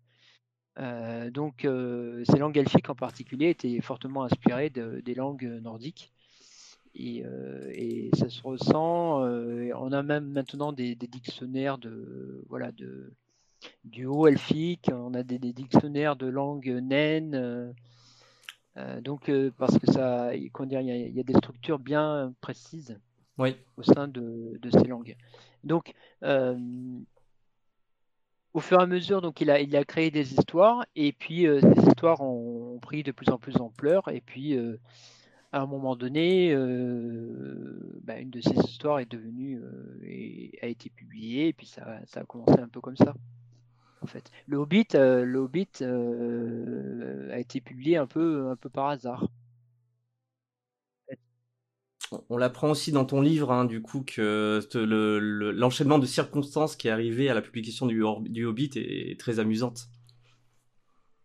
[1.30, 6.12] donc ces langues elfiques en particulier étaient fortement inspirées des langues nordiques.
[6.94, 7.24] Et,
[7.72, 9.22] et, ça se ressent.
[9.22, 13.12] on a même maintenant des, des dictionnaires de voilà de
[13.84, 17.34] du haut elfique, on a des, dictionnaires de langue naine.
[17.34, 17.72] Euh,
[18.76, 22.98] euh, donc, euh, parce que ça, il y, a des structures bien précises
[23.38, 25.16] au sein de, ces langues.
[25.64, 25.92] Donc,
[28.54, 31.46] au fur et à mesure, donc il a, il a créé des histoires, et puis
[31.60, 34.56] ces histoires ont, pris de plus en plus d'ampleur, et puis
[35.52, 36.54] à un moment donné,
[38.02, 39.60] bah, une de ces histoires est devenue
[40.04, 43.14] et a été publiée, et puis ça, a commencé un peu comme ça
[44.06, 44.30] fait.
[44.46, 49.28] Le Hobbit, euh, le Hobbit euh, a été publié un peu, un peu par hasard.
[52.28, 54.60] On l'apprend aussi dans ton livre, hein, du coup, que
[55.52, 59.88] l'enchaînement de circonstances qui est arrivé à la publication du, du Hobbit est, très amusante.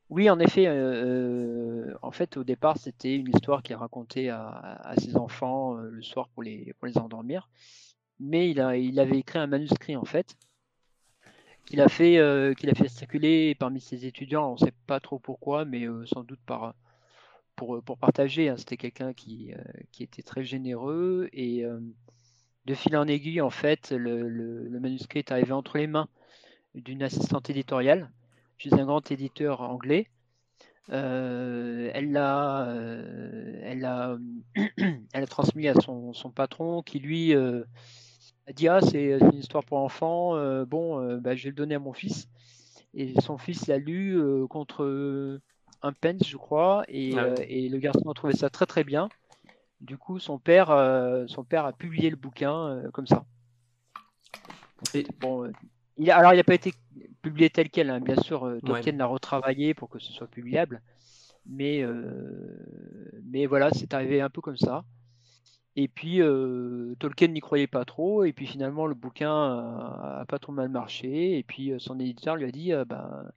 [0.10, 0.65] Oui, en effet.
[0.67, 6.02] Euh, en fait, au départ, c'était une histoire qu'il racontait à, à, ses enfants le
[6.02, 7.50] soir pour les, pour les endormir.
[8.20, 10.36] Mais il, a, il avait écrit un manuscrit, en fait,
[11.65, 14.50] qu'il a fait euh, qu'il a fait circuler parmi ses étudiants.
[14.50, 16.74] On ne sait pas trop pourquoi, mais euh, sans doute par
[17.56, 18.50] pour, pour partager.
[18.50, 18.56] Hein.
[18.58, 21.65] C'était quelqu'un qui, euh, qui était très généreux et
[22.65, 26.10] de fil en aiguille, en fait, le, le, manuscrit est arrivé entre les mains
[26.76, 28.12] d'une assistante éditoriale
[28.58, 30.08] chez un grand éditeur anglais.
[30.89, 32.67] elle l'a
[33.63, 34.17] elle a,
[35.13, 37.34] elle a transmis à son, son patron qui lui
[38.48, 41.56] a dit ah c'est une histoire pour enfants, euh, bon euh, bah, je vais le
[41.56, 42.28] donner à mon fils.
[42.93, 45.39] Et son fils l'a lu euh, contre
[45.82, 47.13] un pence je crois, et,
[47.48, 49.10] et, le garçon a trouvé ça très très bien.
[49.82, 50.67] Du coup son père,
[51.28, 53.26] son père a publié le bouquin comme ça.
[55.20, 55.52] bon,
[55.98, 56.74] il alors il n'a pas été
[57.21, 57.99] publié tel quel, hein.
[57.99, 58.57] bien sûr.
[58.65, 60.81] Tolkien l'a retravaillé pour que ce soit publiable,
[61.45, 61.86] mais
[63.25, 64.83] mais voilà c'est arrivé un peu comme ça.
[65.77, 70.39] Et puis euh, Tolkien n'y croyait pas trop, et puis finalement le bouquin a, pas
[70.39, 73.31] trop mal marché, et puis euh, son éditeur lui a dit euh, bah,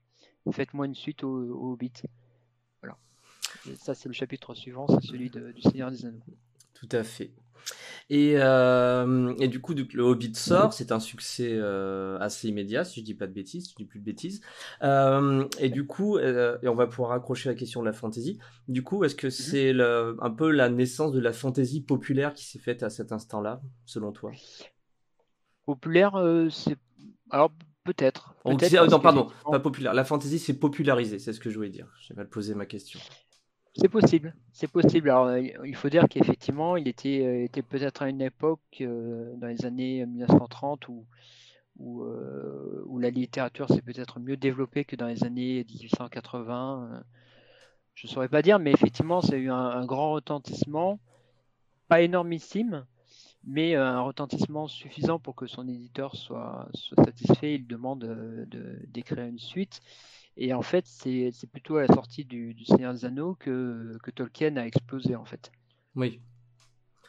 [0.51, 1.93] faites-moi une suite au, au Hobbit.
[2.81, 2.97] Voilà.
[3.77, 6.23] ça c'est le chapitre suivant, c'est celui du Seigneur des Anneaux.
[6.73, 7.29] Tout à fait.
[8.09, 12.99] Et, euh, et, du coup, le Hobbit sort, c'est un succès euh, assez immédiat, si
[12.99, 14.41] je dis pas de bêtises, si je dis plus de bêtises.
[14.83, 18.37] Euh, et du coup, et on va pouvoir accrocher la question de la fantasy.
[18.67, 19.31] Du coup, est-ce que mhm.
[19.31, 19.79] c'est
[20.21, 24.11] un peu la naissance de la fantasy populaire qui s'est faite à cet instant-là, selon
[24.11, 24.31] toi?
[25.65, 26.13] Populaire,
[26.49, 26.77] c'est
[27.29, 27.51] alors
[27.83, 28.35] Peut-être.
[28.45, 29.93] non, pardon, pas populaire.
[29.93, 31.87] La fantasy, c'est popularisé, c'est ce que je voulais dire.
[31.99, 32.99] J'ai mal posé ma question.
[33.75, 35.09] C'est possible, c'est possible.
[35.09, 39.47] Alors, euh, il faut dire qu'effectivement, il était, euh, peut-être à une époque, euh, dans
[39.47, 41.05] les années 1930, où,
[41.77, 47.01] où, la littérature s'est peut-être mieux développée que dans les années 1880.
[47.95, 50.99] Je ne saurais pas dire, mais effectivement, ça a eu un grand retentissement,
[51.87, 52.85] pas énormissime,
[53.45, 56.69] mais un retentissement suffisant pour que son éditeur soit,
[57.03, 57.55] satisfait.
[57.55, 58.05] Il demande
[58.89, 59.79] d'écrire une suite.
[60.43, 64.57] Et en fait, c'est plutôt à la sortie du, Seigneur des Anneaux que, que, Tolkien
[64.57, 65.51] a explosé, en fait.
[65.95, 66.19] Oui.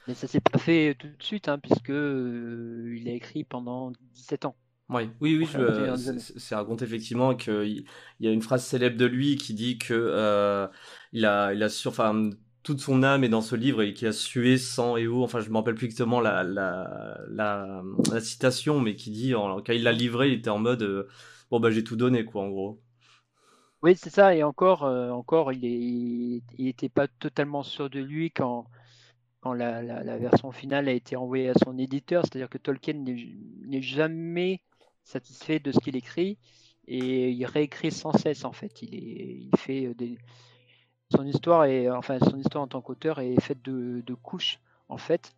[0.07, 3.91] Mais ça s'est pas fait tout de suite, hein, puisque euh, il a écrit pendant
[4.13, 4.55] 17 ans.
[4.91, 5.49] Oui, oui, oui,
[6.37, 7.87] c'est raconté effectivement qu'il
[8.21, 10.69] y a une phrase célèbre de lui qui dit que
[11.13, 12.29] il a, il a sur, enfin,
[12.63, 15.23] toute son âme est dans ce livre et qui a sué sang et eau.
[15.23, 19.85] Enfin, je me rappelle plus exactement la, la, la, citation, mais qui dit, quand il
[19.85, 21.09] l'a livré, il était en mode, euh,
[21.51, 22.83] bon, bah, j'ai tout donné, quoi, en gros.
[23.83, 24.35] Oui, c'est ça.
[24.35, 28.67] Et encore, euh, encore, il, est, il était pas totalement sûr de lui quand,
[29.41, 29.83] quand la,
[30.19, 32.25] version finale a été envoyée à son éditeur.
[32.25, 34.61] C'est-à-dire que Tolkien n'est jamais
[35.05, 36.39] satisfait de ce qu'il écrit
[36.87, 38.83] et il réécrit sans cesse, en fait.
[38.83, 40.19] Il, est, il fait des
[41.15, 41.67] son histoire
[41.97, 44.59] enfin, son histoire en tant qu'auteur est faite de, couches.
[44.89, 45.33] En fait,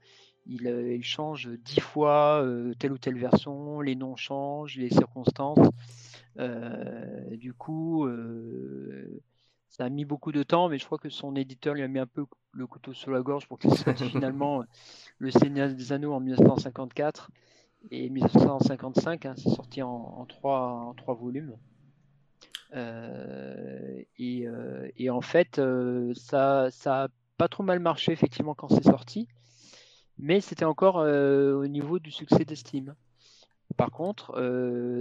[0.46, 5.59] il, euh, change dix fois euh, telle ou telle version, les noms changent, les circonstances.
[6.38, 8.09] Euh, du coup,
[9.68, 11.99] ça a mis beaucoup de temps, mais je crois que son éditeur lui a mis
[11.99, 14.64] un peu le couteau sur la gorge pour qu'il sorte finalement
[15.18, 17.31] Le Seigneur des Anneaux en 1954
[17.90, 19.27] et 1955.
[19.27, 21.57] Hein, c'est sorti en, trois, en trois volumes.
[22.75, 28.68] Euh, euh, et, en fait, euh, ça, ça a pas trop mal marché effectivement quand
[28.68, 29.29] c'est sorti,
[30.18, 32.94] mais c'était encore au niveau du succès d'estime.
[33.77, 34.33] Par contre,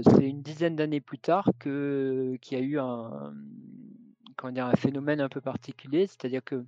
[0.06, 3.34] c'est une dizaine d'années plus tard que qu'il y a eu un,
[4.36, 6.65] comment dire, un phénomène un peu particulier, c'est-à-dire que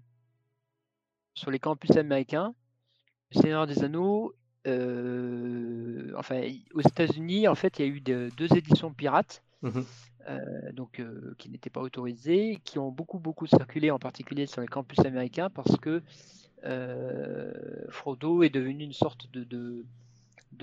[1.33, 2.53] sur les campus américains,
[3.33, 4.35] le Seigneur des Anneaux,
[6.17, 6.41] enfin,
[6.73, 9.41] aux États-Unis, en fait, il y a eu deux éditions pirates.
[9.61, 9.81] Mmh
[10.27, 14.61] euh, donc euh, qui n'étaient pas autorisés, qui ont beaucoup beaucoup circulé en particulier sur
[14.61, 16.01] les campus américains parce que
[16.63, 17.53] euh,
[17.89, 19.85] Frodo est devenu une sorte de, de,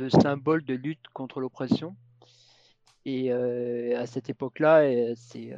[0.09, 1.97] symbole de lutte contre l'oppression.
[3.05, 5.57] Et à cette époque-là, c'est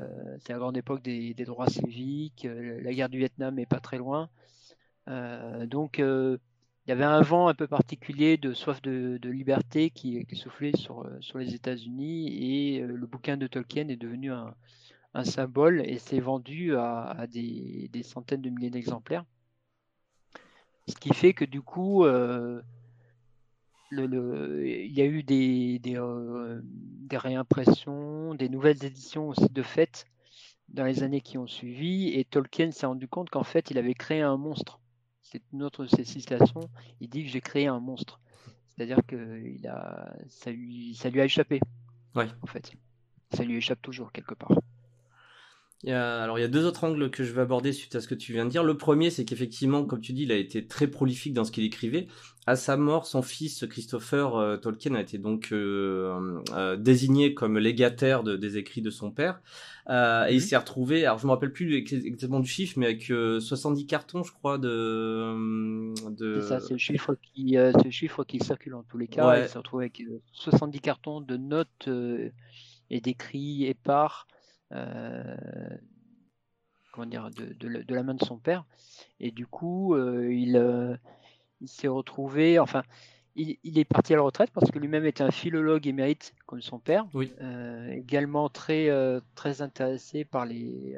[0.48, 4.30] la grande époque des, des, droits civiques, la guerre du Vietnam n'est pas très loin.
[5.06, 6.00] donc
[6.86, 11.08] il y avait un vent un peu particulier de soif de, liberté qui, soufflait sur,
[11.20, 14.54] sur les États-Unis et euh, le bouquin de Tolkien est devenu un,
[15.24, 19.24] symbole et s'est vendu à, des, centaines de milliers d'exemplaires.
[20.88, 22.04] Ce qui fait que du coup,
[24.02, 29.62] le, il y a eu des, des, euh, des, réimpressions, des nouvelles éditions aussi de
[29.62, 30.06] fait
[30.68, 33.94] dans les années qui ont suivi et Tolkien s'est rendu compte qu'en fait il avait
[33.94, 34.80] créé un monstre
[35.34, 38.20] c'est une autre de ses citations, il dit que j'ai créé un monstre.
[38.68, 41.60] C'est-à-dire que il a, ça, lui, ça lui a échappé.
[42.14, 42.28] Ouais.
[42.40, 42.72] En fait.
[43.32, 44.52] Ça lui échappe toujours quelque part
[45.92, 48.14] alors il y a deux autres angles que je vais aborder suite à ce que
[48.14, 48.64] tu viens de dire.
[48.64, 51.64] Le premier, c'est qu'effectivement, comme tu dis, il a été très prolifique dans ce qu'il
[51.64, 52.06] écrivait.
[52.46, 57.58] À sa mort, son fils Christopher euh, Tolkien a été donc euh, euh, désigné comme
[57.58, 59.40] légataire des écrits de son père.
[59.88, 60.40] et il mhm.
[60.40, 64.32] s'est retrouvé, alors je me rappelle plus exactement du chiffre, mais avec 70 cartons, je
[64.32, 65.94] crois, de...
[66.10, 66.40] de...
[66.40, 69.42] C'est ça, c'est le chiffre qui, le chiffre qui circule en tous les cas.
[69.42, 71.88] Il s'est retrouvé avec 70 cartons de notes
[72.90, 74.33] et d'écrits épars euh,
[76.94, 78.64] comment dire, de, la main de son père.
[79.18, 80.96] Et du coup, euh, euh,
[81.60, 82.84] il, s'est retrouvé, enfin,
[83.34, 86.78] il, est parti à la retraite parce que lui-même était un philologue émérite comme son
[86.78, 87.06] père,
[87.90, 88.88] également très,
[89.34, 90.96] très intéressé par les,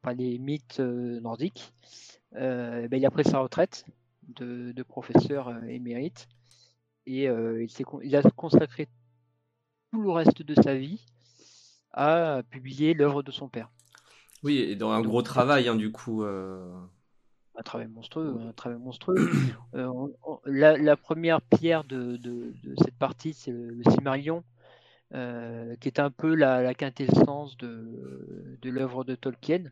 [0.00, 1.72] par les mythes nordiques.
[2.32, 3.84] Ben, il a pris sa retraite
[4.28, 6.28] de, professeur émérite
[7.04, 7.68] et il,
[8.04, 8.88] il, a consacré
[9.90, 11.04] tout le reste de sa vie
[11.92, 13.68] a publié l'œuvre de son père.
[14.42, 16.24] Oui, et dans un gros travail, hein, du coup.
[16.24, 16.68] Euh.
[17.56, 19.30] Un travail monstrueux, un travail monstrueux.
[19.74, 20.08] Euh,
[20.44, 22.18] la, première pierre de,
[22.78, 24.42] cette partie, c'est le, le
[25.14, 29.64] euh, qui est un peu la, quintessence de, l'œuvre de Tolkien,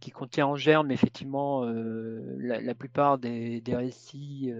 [0.00, 4.52] qui contient en germe effectivement la, plupart des, récits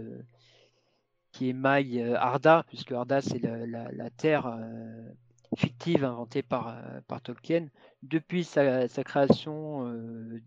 [1.33, 4.57] qui émaillent Arda, puisque Arda c'est la, terre
[5.57, 7.69] fictive inventée par, euh, par Tolkien
[8.03, 10.41] depuis sa, création euh,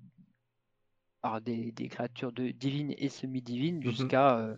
[1.21, 3.83] par des, créatures de, divines et semi-divines mhm.
[3.83, 4.55] jusqu'à euh,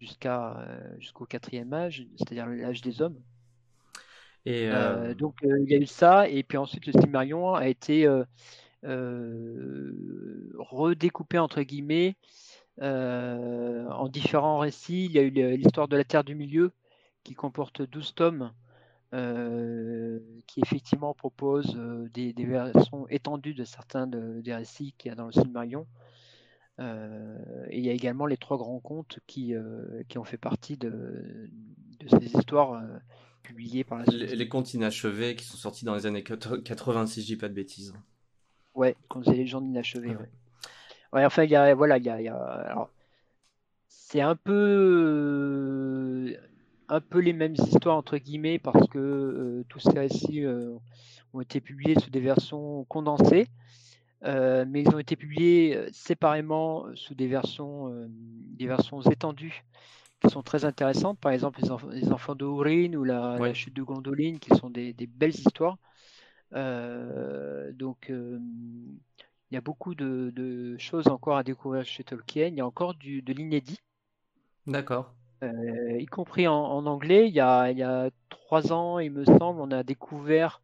[0.00, 0.66] jusqu'à
[0.98, 3.20] jusqu'au quatrième âge, c'est-à-dire l'âge des hommes.
[4.46, 4.70] Et
[5.18, 8.08] donc il y a eu ça, et puis ensuite le Silmarillion a été
[10.58, 12.16] redécoupé entre guillemets
[12.80, 15.04] en différents récits.
[15.04, 16.72] Il y a eu l'histoire de la Terre du Milieu
[17.22, 18.50] qui comporte 12 tomes.
[19.12, 21.76] Qui effectivement propose
[22.12, 25.86] des, versions étendues de certains des récits qu'il y a dans le Silmarillion.
[26.78, 29.54] et il y a également les trois grands contes qui,
[30.08, 31.50] qui ont fait partie de,
[31.98, 32.80] de ces histoires
[33.42, 34.30] publiées par la suite.
[34.32, 37.54] Les, contes inachevés qui sont sortis dans les années 80, si je dis pas de
[37.54, 37.94] bêtises.
[38.74, 40.10] Ouais, quand c'est les légendes inachevées.
[40.10, 40.30] Ouais.
[41.12, 41.24] ouais.
[41.24, 42.90] enfin, il y a, voilà, il y a, alors,
[43.88, 44.54] c'est un peu,
[46.90, 50.74] un peu les mêmes histoires entre guillemets parce que euh, tous ces récits euh,
[51.32, 53.48] ont été publiés sous des versions condensées,
[54.24, 59.64] euh, mais ils ont été publiés séparément sous des versions, des versions étendues
[60.20, 61.18] qui sont très intéressantes.
[61.18, 61.60] Par exemple,
[61.92, 65.78] les, enfants de Hourin ou la, chute de Gondoline, qui sont des, belles histoires.
[66.54, 68.38] Euh, donc, euh,
[69.50, 72.48] il y a beaucoup de, choses encore à découvrir chez Tolkien.
[72.48, 73.78] Il y a encore du, de l'inédit.
[74.66, 75.14] D'accord.
[75.42, 77.28] Euh, y compris en, anglais.
[77.28, 80.60] Il y, a, trois ans, il me semble, on a découvert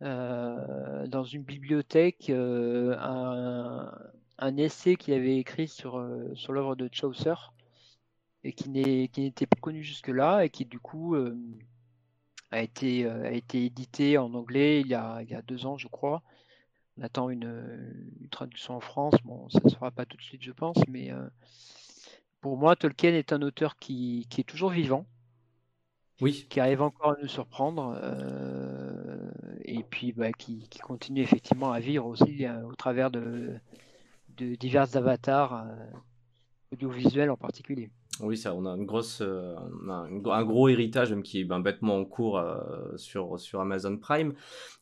[0.00, 3.90] dans une bibliothèque un,
[4.38, 7.34] un, essai qu'il avait écrit sur, sur l'œuvre de Chaucer
[8.46, 11.36] et qui n'était pas connu jusque-là et qui du coup euh,
[12.52, 15.66] a, été, euh, a été édité en anglais il y, a, il y a deux
[15.66, 16.22] ans, je crois.
[16.96, 19.14] On attend une, traduction en France.
[19.24, 21.28] Bon, ça ne se fera pas tout de suite, je pense, mais euh,
[22.46, 25.04] pour moi, Tolkien est un auteur qui, qui, est toujours vivant.
[26.20, 26.46] Oui.
[26.48, 27.98] Qui arrive encore à nous surprendre.
[29.64, 33.58] et puis bah, qui, qui, continue effectivement à vivre aussi au travers de,
[34.36, 35.66] de divers avatars
[36.72, 37.90] audiovisuels en particulier.
[38.20, 39.54] Oui, ça, on a une grosse, euh,
[39.88, 42.56] un, gros héritage même qui est ben, bêtement en cours euh,
[42.96, 44.32] sur, sur Amazon Prime.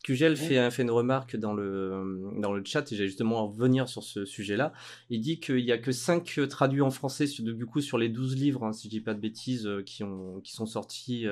[0.05, 3.89] QGL fait, fait une remarque dans le, dans le chat et j'ai justement à revenir
[3.89, 4.73] sur ce sujet-là.
[5.11, 8.37] Il dit qu'il n'y a que 5 traduits en français du coup sur les 12
[8.37, 11.27] livres, hein, si je dis pas de bêtises, euh, qui, ont, qui sont sortis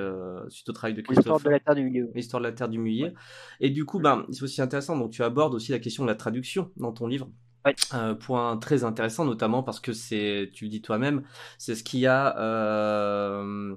[0.48, 1.24] suite au travail de Christophe.
[1.24, 2.10] L'histoire de la Terre du Milieu.
[2.14, 3.12] L'histoire de la Terre du Milieu.
[3.60, 4.96] Et du coup, ben, c'est aussi intéressant.
[4.96, 7.28] Donc tu abordes aussi la question de la traduction dans ton livre.
[7.94, 11.22] Euh, point très intéressant, notamment parce que c'est, tu le dis toi-même,
[11.58, 12.36] c'est ce qui a.
[12.38, 13.76] Euh,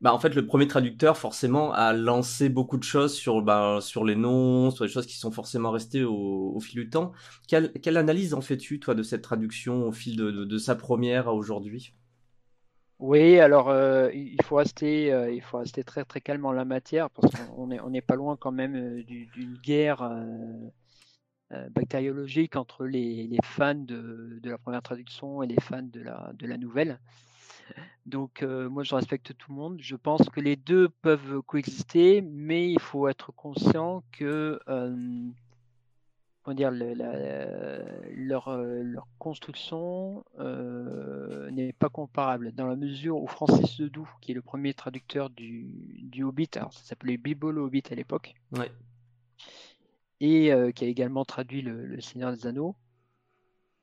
[0.00, 4.04] bah, en fait, le premier traducteur, forcément, a lancé beaucoup de choses sur, bah, sur
[4.04, 7.12] les noms, sur les choses qui sont forcément restées au, fil du temps.
[7.48, 11.28] Quelle, quelle analyse en fais-tu, toi, de cette traduction au fil de, de, sa première
[11.28, 11.94] à aujourd'hui?
[12.98, 17.08] Oui, alors euh, il faut rester, il faut rester très très calme en la matière
[17.08, 20.70] parce qu'on n'est on est pas loin quand même d'une guerre euh,
[21.70, 26.98] bactériologique entre les, fans de, la première traduction et les fans de la, nouvelle.
[28.06, 29.78] Donc euh, moi je respecte tout le monde.
[29.80, 35.30] Je pense que les deux peuvent coexister, mais il faut être conscient que euh,
[36.54, 36.70] dire,
[38.16, 40.24] leur, construction
[41.50, 46.22] n'est pas comparable dans la mesure où Francis Ledoux, qui est le premier traducteur du,
[46.22, 48.34] Hobbit, alors ça s'appelait Bible Hobbit à l'époque,
[50.20, 52.76] et euh, qui a également traduit le, Seigneur des Anneaux,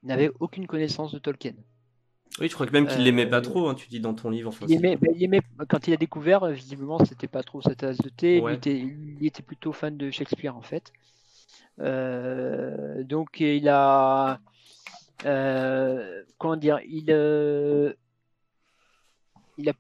[0.03, 1.53] n'avait aucune connaissance de Tolkien.
[2.39, 4.29] Oui, je crois que même qu'il l'aimait pas euh, trop, hein, tu dis dans ton
[4.29, 4.53] livre.
[4.67, 7.73] il, aimait, ben, il, aimait, quand il a découvert, euh, visiblement, c'était pas trop sa
[7.73, 8.37] tasse de thé.
[8.37, 10.91] Il, était, il, était, plutôt fan de Shakespeare, en fait.
[11.79, 14.39] donc, il a.
[16.37, 17.09] comment dire Il.
[19.57, 19.73] il a.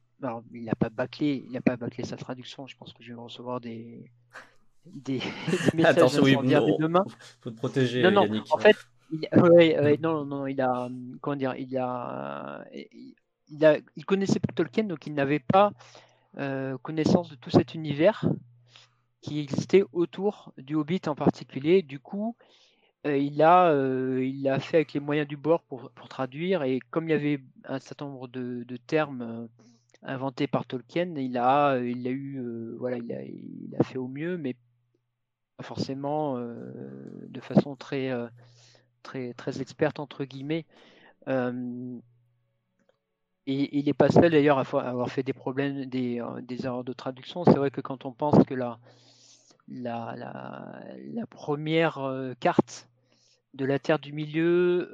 [0.53, 2.65] il n'a pas bâclé, il a pas bâclé sa traduction.
[2.65, 4.09] Je pense que je vais recevoir des,
[4.93, 5.19] des,
[5.73, 6.37] messages Attention, oui,
[6.79, 7.03] demain.
[7.41, 8.53] Faut te protéger, non, non, Yannick.
[8.53, 8.75] En fait,
[9.11, 10.89] il, ouais, non, non, il a,
[11.21, 12.65] comment dire, il a,
[13.49, 15.71] il a, il connaissait pas Tolkien, donc il n'avait pas
[16.37, 18.25] euh, connaissance de tout cet univers
[19.21, 21.81] qui existait autour du Hobbit en particulier.
[21.81, 22.35] Du coup,
[23.05, 26.63] euh, il a, euh, il a fait avec les moyens du bord pour, pour, traduire,
[26.63, 29.47] et comme il y avait un certain nombre de, de termes
[30.03, 32.41] inventés par Tolkien, il a, il a eu,
[32.77, 34.55] voilà, il a, il a fait au mieux, mais
[35.61, 36.55] forcément euh,
[37.29, 38.27] de façon très, euh,
[39.03, 40.65] très, très experte, entre guillemets.
[41.27, 41.97] Euh,
[43.47, 46.93] et il n'est pas seul d'ailleurs à avoir fait des problèmes, des, des erreurs de
[46.93, 47.45] traduction.
[47.45, 48.77] C'est vrai que quand on pense que la,
[49.69, 52.89] la, la, première carte
[53.53, 54.91] de la Terre du Milieu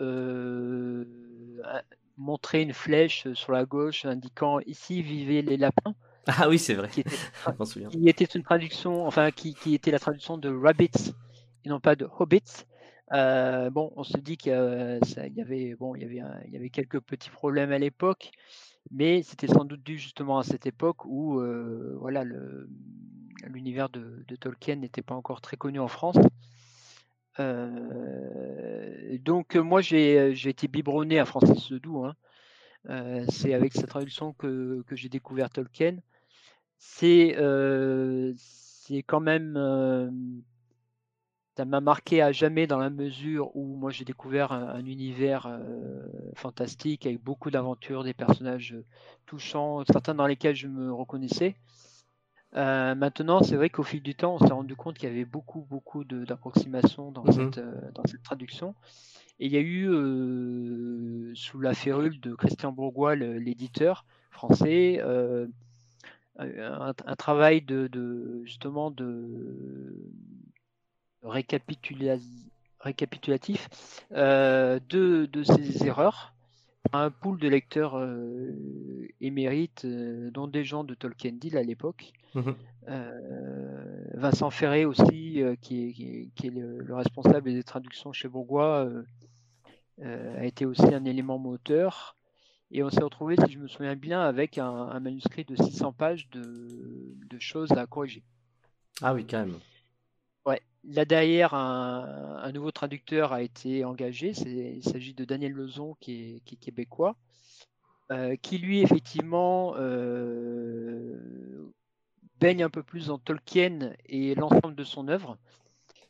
[2.18, 5.96] montrait une flèche sur la gauche indiquant ici vivaient les lapins.
[6.28, 6.90] Ah oui, c'est vrai.
[6.90, 7.04] Qui
[8.08, 11.14] était, une traduction, enfin, qui, était la traduction de Rabbits
[11.66, 12.66] et non pas de Hobbits.
[13.12, 16.70] Euh, bon, on se dit qu'il y avait, bon, il y avait, il y avait
[16.70, 18.32] quelques petits problèmes à l'époque,
[18.92, 21.42] Mais c'était sans doute dû justement à cette époque où
[22.00, 22.24] voilà,
[23.44, 26.18] l'univers de, de, Tolkien n'était pas encore très connu en France.
[27.38, 32.06] donc moi j'ai été biberonné à Francis Ledoux.
[32.06, 32.16] Hein.
[33.30, 35.98] c'est avec sa traduction que, que j'ai découvert Tolkien.
[36.86, 37.36] C'est
[38.36, 39.58] c'est quand même
[41.56, 46.08] ça m'a marqué à jamais dans la mesure où moi j'ai découvert un, univers euh,
[46.36, 48.84] fantastique avec beaucoup d'aventures, des personnages euh,
[49.28, 51.56] touchants, certains dans lesquels je me reconnaissais.
[52.56, 55.26] Euh, maintenant, c'est vrai qu'au fil du temps, on s'est rendu compte qu'il y avait
[55.26, 57.60] beaucoup, beaucoup d'approximations dans, mmh cette,
[57.94, 58.76] dans cette traduction.
[59.40, 65.02] Et il y a eu, sous la férule de Christian Bourgois, l'éditeur français,
[66.38, 69.96] un, travail de, de, justement de
[72.84, 73.70] récapitulatif
[74.12, 76.34] euh, de, de, ces erreurs
[76.92, 82.12] un pool de lecteurs euh, émérites, euh, dont des gens de Tolkien Deal à l'époque.
[82.36, 82.56] Mhm.
[84.16, 85.94] Vincent Ferré aussi, qui est,
[86.36, 88.90] qui est, le, responsable des traductions chez Bourgois,
[90.02, 92.18] a été aussi un élément moteur.
[92.74, 95.94] Et on s'est retrouvé, si je me souviens bien, avec un, un manuscrit de 600
[95.94, 96.42] pages de,
[97.30, 98.24] de, choses à corriger.
[99.02, 99.60] Ah oui, quand même.
[100.86, 104.32] Là derrière, un, nouveau traducteur a été engagé.
[104.32, 107.16] Il s'agit de Daniel Lezon, qui est, québécois,
[108.12, 111.72] euh, qui lui, effectivement, euh,
[112.40, 115.38] baigne un peu plus dans Tolkien et l'ensemble de son œuvre,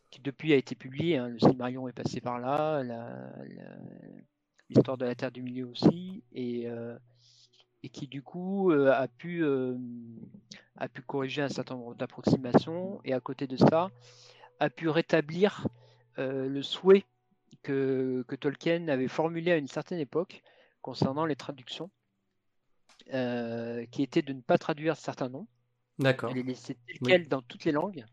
[0.10, 1.18] qui depuis a été publié.
[1.18, 1.28] Hein.
[1.28, 2.82] le Silmarillion est passé par là,
[4.70, 6.98] l'histoire de la Terre du Milieu aussi, et, euh,
[7.84, 9.46] et qui du coup a pu,
[10.78, 13.02] a pu corriger un certain nombre d'approximations.
[13.04, 13.92] Et à côté de ça,
[14.60, 15.68] a pu rétablir
[16.20, 17.06] euh, le souhait
[17.64, 20.44] que, Tolkien avait formulé à une certaine époque
[20.82, 21.90] concernant les traductions,
[23.14, 25.48] euh, qui était de ne pas traduire certains noms,
[26.00, 26.34] D'accord.
[26.34, 28.06] les laisser tel dans toutes les langues,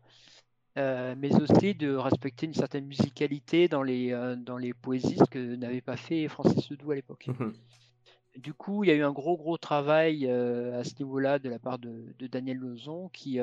[0.77, 5.55] euh, mais aussi de respecter une certaine musicalité dans les, dans les poésies, ce que
[5.55, 7.27] n'avait pas fait Francis Ledoux à l'époque.
[7.27, 7.53] Mhm.
[8.37, 11.59] Du coup, il y a eu un gros gros travail à ce niveau-là de la
[11.59, 13.39] part de, de Daniel Lozon qui,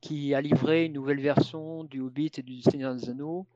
[0.00, 3.46] qui a livré une nouvelle version du Hobbit et du Seigneur des Anneaux,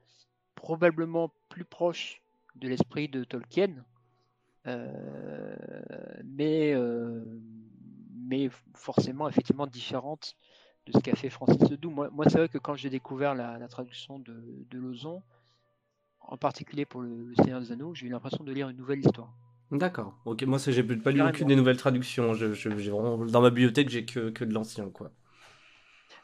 [0.54, 2.22] probablement plus proche
[2.54, 3.84] de l'esprit de Tolkien,
[4.66, 5.56] euh,
[6.24, 7.22] mais, euh,
[8.14, 10.36] mais forcément effectivement différente
[10.86, 11.90] de ce qu'a fait Francis Ledoux.
[11.90, 14.34] Moi, moi c'est vrai que quand j'ai découvert la, traduction de,
[14.70, 15.22] de Lozon,
[16.20, 19.32] en particulier pour le, Seigneur des Anneaux, j'ai eu l'impression de lire une nouvelle histoire.
[19.70, 20.14] D'accord.
[20.24, 20.42] Ok.
[20.44, 22.34] Moi, j'ai pas lu aucune des nouvelles traductions.
[22.34, 25.10] Je, vraiment dans ma bibliothèque, j'ai que, que de l'ancien, quoi.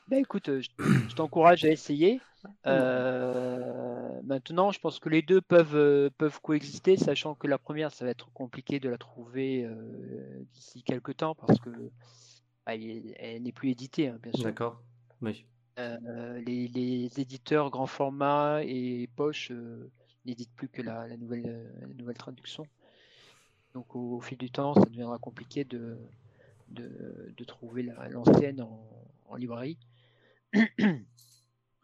[0.08, 2.20] Ben écoute, euh, je, t'encourage à essayer.
[2.66, 7.92] Euh, maintenant, je pense que les deux peuvent, euh, peuvent coexister, sachant que la première,
[7.92, 9.64] ça va être compliqué de la trouver
[10.52, 11.70] d'ici quelques temps parce que
[12.66, 14.44] bah, elle, n'est plus éditée, hein, bien sûr.
[14.44, 14.82] D'accord.
[15.20, 15.44] Oui.
[15.76, 19.52] les, éditeurs grand format et poche
[20.24, 22.66] n'éditent plus que la, nouvelle, nouvelle traduction.
[23.74, 25.96] Donc au, fil du temps, ça deviendra compliqué de,
[26.68, 28.84] de, trouver l'ancienne en,
[29.28, 29.78] en librairie.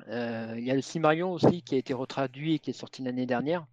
[0.06, 3.02] Euh, il y a le Simarion aussi qui a été retraduit et qui est sorti
[3.02, 3.66] l'année dernière.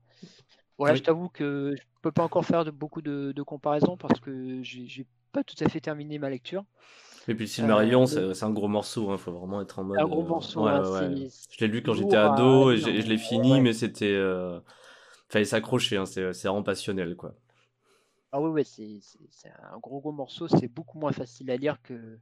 [0.78, 4.62] Voilà, je t'avoue que je peux pas encore faire de, beaucoup de, comparaisons parce que
[4.64, 6.64] j'ai pas tout à fait terminé ma lecture.
[7.28, 9.84] Et puis le Silmarillion, euh, c'est un gros morceau, il hein, faut vraiment être en
[9.84, 10.00] mode.
[10.00, 10.82] Un gros euh, morceau, hein,
[11.50, 14.14] Je l'ai lu quand j'étais ado et je l'ai fini, mais c'était.
[14.14, 14.60] Euh...
[15.28, 17.34] Fallait s'accrocher, hein, c'est vraiment passionnel, quoi.
[18.32, 22.20] Ah oui, ouais, c'est un gros gros morceau, c'est beaucoup moins facile à lire que,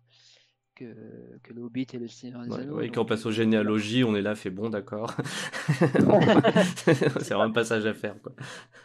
[0.84, 2.80] que, que, le Hobbit et le Seigneur des Anneaux.
[2.94, 5.16] quand on passe aux généalogies, on est là, fait bon, d'accord.
[6.76, 8.16] c'est vraiment un passage à faire.
[8.22, 8.34] Quoi.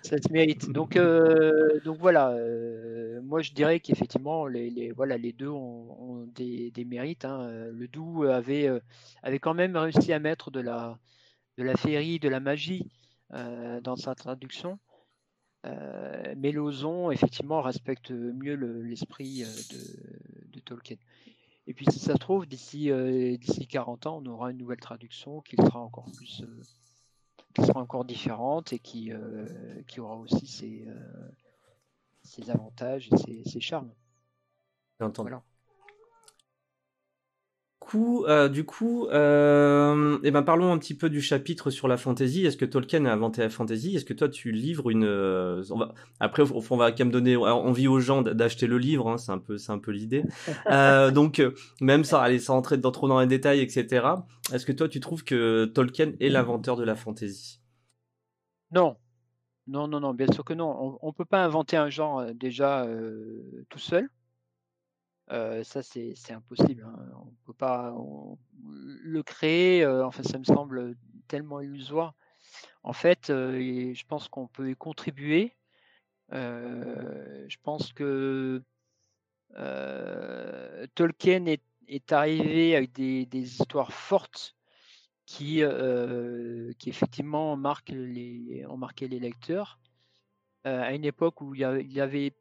[0.02, 0.70] Ça se mérite.
[0.70, 6.26] Donc, euh, donc voilà, euh, moi je dirais qu'effectivement, les, les, voilà, les deux ont,
[6.34, 7.24] des, des, mérites.
[7.24, 7.68] Hein.
[7.72, 8.80] Le Doux avait, euh,
[9.22, 10.98] avait quand même réussi à mettre de la,
[11.56, 12.90] de la féerie, de la magie
[13.82, 14.78] dans sa traduction.
[15.64, 20.96] mais Lozon, effectivement, respecte mieux l'esprit de, de Tolkien.
[21.68, 24.80] Et puis si ça se trouve, d'ici euh, d'ici 40 ans, on aura une nouvelle
[24.80, 26.62] traduction qui sera encore plus euh,
[27.54, 30.86] qui sera encore différente et qui, euh, qui aura aussi ses,
[32.22, 33.92] ses avantages et ses, charmes.
[34.98, 35.42] Voilà
[37.88, 41.96] coup, euh, du coup, euh, eh ben parlons un petit peu du chapitre sur la
[41.96, 42.44] fantasy.
[42.44, 45.78] Est-ce que Tolkien a inventé la fantasy Est-ce que toi tu livres une euh, on
[45.78, 45.94] va...
[46.20, 49.08] Après, on va quand même donner envie aux gens d'acheter le livre.
[49.08, 50.22] Hein, c'est un peu, c'est un peu l'idée.
[50.70, 51.42] euh, donc,
[51.80, 54.06] même sans aller sans entrer dans, trop dans les détails, etc.
[54.52, 57.62] Est-ce que toi tu trouves que Tolkien est l'inventeur de la fantasy
[58.70, 58.96] Non,
[59.66, 60.98] Non, non, non, bien sûr que non.
[61.00, 62.86] On ne peut pas inventer un genre déjà
[63.70, 64.10] tout seul.
[65.28, 66.84] Ça, c'est impossible.
[66.86, 67.10] Hein.
[67.16, 67.94] On peut pas
[68.62, 69.86] le créer.
[69.86, 72.14] enfin, ça me semble tellement illusoire.
[72.82, 75.54] En fait, je pense qu'on peut y contribuer.
[76.30, 78.62] je pense que
[80.94, 84.56] Tolkien est, arrivé avec des, histoires fortes
[85.26, 85.62] qui,
[86.78, 89.78] qui effectivement marquent les, ont marqué les lecteurs.
[90.64, 92.32] à une époque où il y avait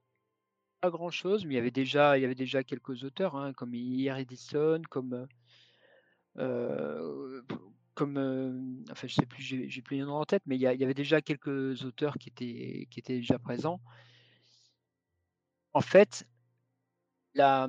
[0.81, 3.53] pas grand chose, mais il y avait déjà, il y avait déjà quelques auteurs, hein,
[3.53, 4.17] comme I.R.
[4.17, 5.27] Edison, comme
[7.97, 10.67] comme, euh, enfin je sais plus, j'ai plus les noms en tête, mais il y,
[10.67, 13.81] avait déjà quelques auteurs qui étaient, qui étaient déjà présents.
[15.73, 16.27] En fait,
[17.33, 17.67] la,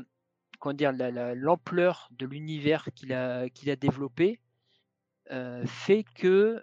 [0.58, 4.38] comment dire, l'ampleur de l'univers qu'il a, qu'il a développé
[5.30, 6.62] euh, fait que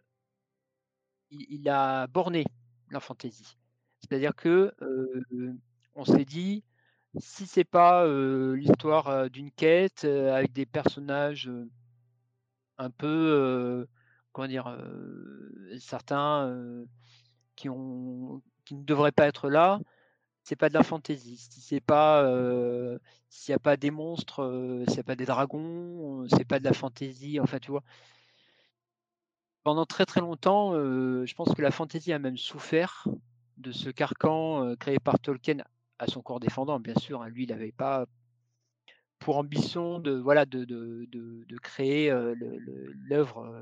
[1.31, 2.45] il, a borné
[2.91, 3.57] la fantaisie.
[3.99, 5.57] C'est-à-dire que euh,
[5.95, 6.63] on s'est dit,
[7.19, 8.05] si c'est pas
[8.55, 11.49] l'histoire d'une quête avec des personnages
[12.77, 13.87] un peu,
[14.31, 14.77] comment dire,
[15.79, 16.85] certains
[17.55, 18.39] qui, ne
[18.83, 19.79] devraient pas être là,
[20.43, 21.37] c'est pas de la fantaisie.
[21.37, 22.23] Si c'est pas,
[23.29, 26.65] s'il n'y a pas des monstres, s'il n'y a pas des dragons, c'est pas de
[26.65, 27.39] la fantaisie.
[27.39, 27.83] Enfin, tu vois.
[29.63, 33.07] Pendant très très longtemps, je pense que la fantaisie a même souffert
[33.57, 35.63] de ce carcan créé par Tolkien
[35.99, 37.21] à son corps défendant, bien sûr.
[37.21, 37.29] Hein.
[37.29, 38.05] lui, il n'avait pas
[39.19, 42.11] pour ambition de voilà de, de, créer
[43.09, 43.59] l'œuvre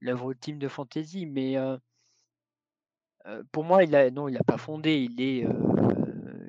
[0.00, 1.56] l'œuvre ultime de fantasy mais
[3.52, 5.46] pour moi il a non il n'a pas fondé il est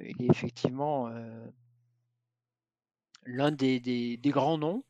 [0.10, 1.10] il est effectivement
[3.26, 4.84] l'un des, grands noms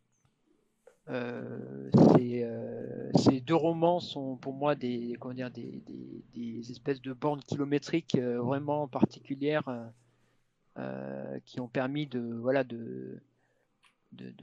[2.15, 8.87] ces, deux romans sont pour moi des comment dire des, espèces de bornes kilométriques vraiment
[8.87, 9.67] particulières
[11.45, 13.21] qui ont permis de, voilà, de,
[14.13, 14.33] de,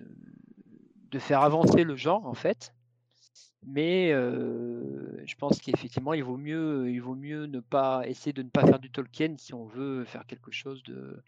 [1.10, 2.72] de, faire avancer le genre en fait.
[3.62, 8.42] Mais euh, je pense qu'effectivement, il vaut mieux, il vaut mieux ne pas essayer de
[8.42, 11.22] ne pas faire du Tolkien si on veut faire quelque chose de,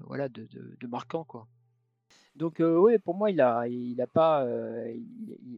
[0.00, 1.48] voilà, de, de, marquant quoi.
[2.36, 4.46] Donc euh, oui, pour moi, il a, il a pas,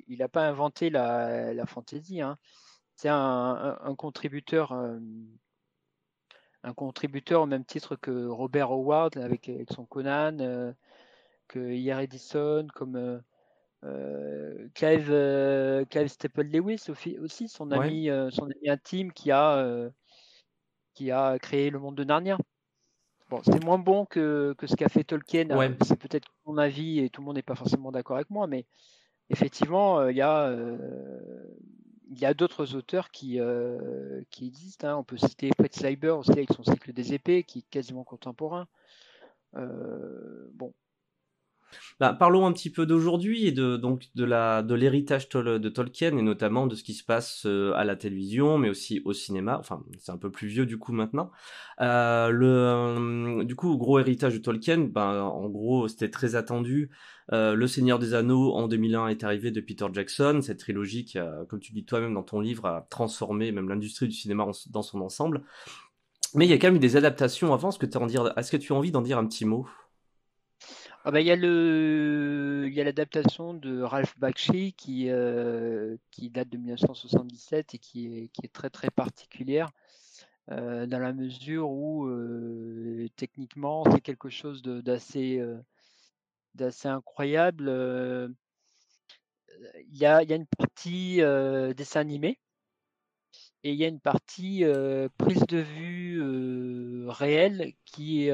[0.09, 2.21] il, a pas inventé la, la fantaisie.
[2.21, 2.39] Hein.
[2.95, 4.73] C'est un, contributeur
[6.65, 10.73] un contributeur au même titre que Robert Howard avec, son Conan, euh,
[11.47, 13.19] que hier Edison, comme euh,
[13.85, 19.91] euh, Clive, euh, Staple Lewis aussi, son ami, son ami intime qui a,
[20.95, 22.39] qui a créé le monde de Narnia.
[23.31, 25.49] Bon, c'est moins bon que, que ce qu'a fait Tolkien.
[25.83, 28.67] C'est peut-être mon avis et tout le monde n'est pas forcément d'accord avec moi, mais
[29.29, 30.55] effectivement, il y a
[32.09, 34.89] il y a d'autres auteurs qui, euh, existent.
[34.89, 34.97] Hein.
[34.97, 38.67] On peut citer Fred Sliber aussi avec son cycle des épées, qui est quasiment contemporain.
[39.57, 40.73] Euh, bon.
[42.01, 46.17] Bah, parlons un petit peu d'aujourd'hui et de donc de la de l'héritage de Tolkien
[46.17, 49.59] et notamment de ce qui se passe euh, à la télévision, mais aussi au cinéma.
[49.59, 51.31] Enfin, c'est un peu plus vieux du coup maintenant.
[51.79, 56.91] le du coup gros héritage de Tolkien, ben en gros c'était très attendu.
[57.33, 61.19] Euh, le Seigneur des Anneaux en 2001 est arrivé de Peter Jackson, cette trilogie qui,
[61.49, 65.01] comme tu dis toi-même dans ton livre, a transformé même l'industrie du cinéma dans son
[65.01, 65.43] ensemble.
[66.35, 67.71] Mais il y a quand même eu des adaptations avant.
[67.71, 69.69] Que, est-ce que tu as envie d'en dire un petit mot?
[71.07, 76.31] Ah bah, il y a le, y a l'adaptation de Ralph Bakshi qui, euh, qui
[76.31, 79.71] date de 1977 et qui est, qui est très très particulière
[80.51, 82.11] euh, dans la mesure où
[83.17, 85.43] techniquement c'est quelque chose d'assez
[86.55, 87.69] d'assez incroyable.
[89.89, 91.17] Il y a, y, a, une partie
[91.77, 92.39] dessin animé
[93.63, 94.65] et il y a une partie
[95.19, 96.19] prise de vue
[97.07, 98.29] réelle qui,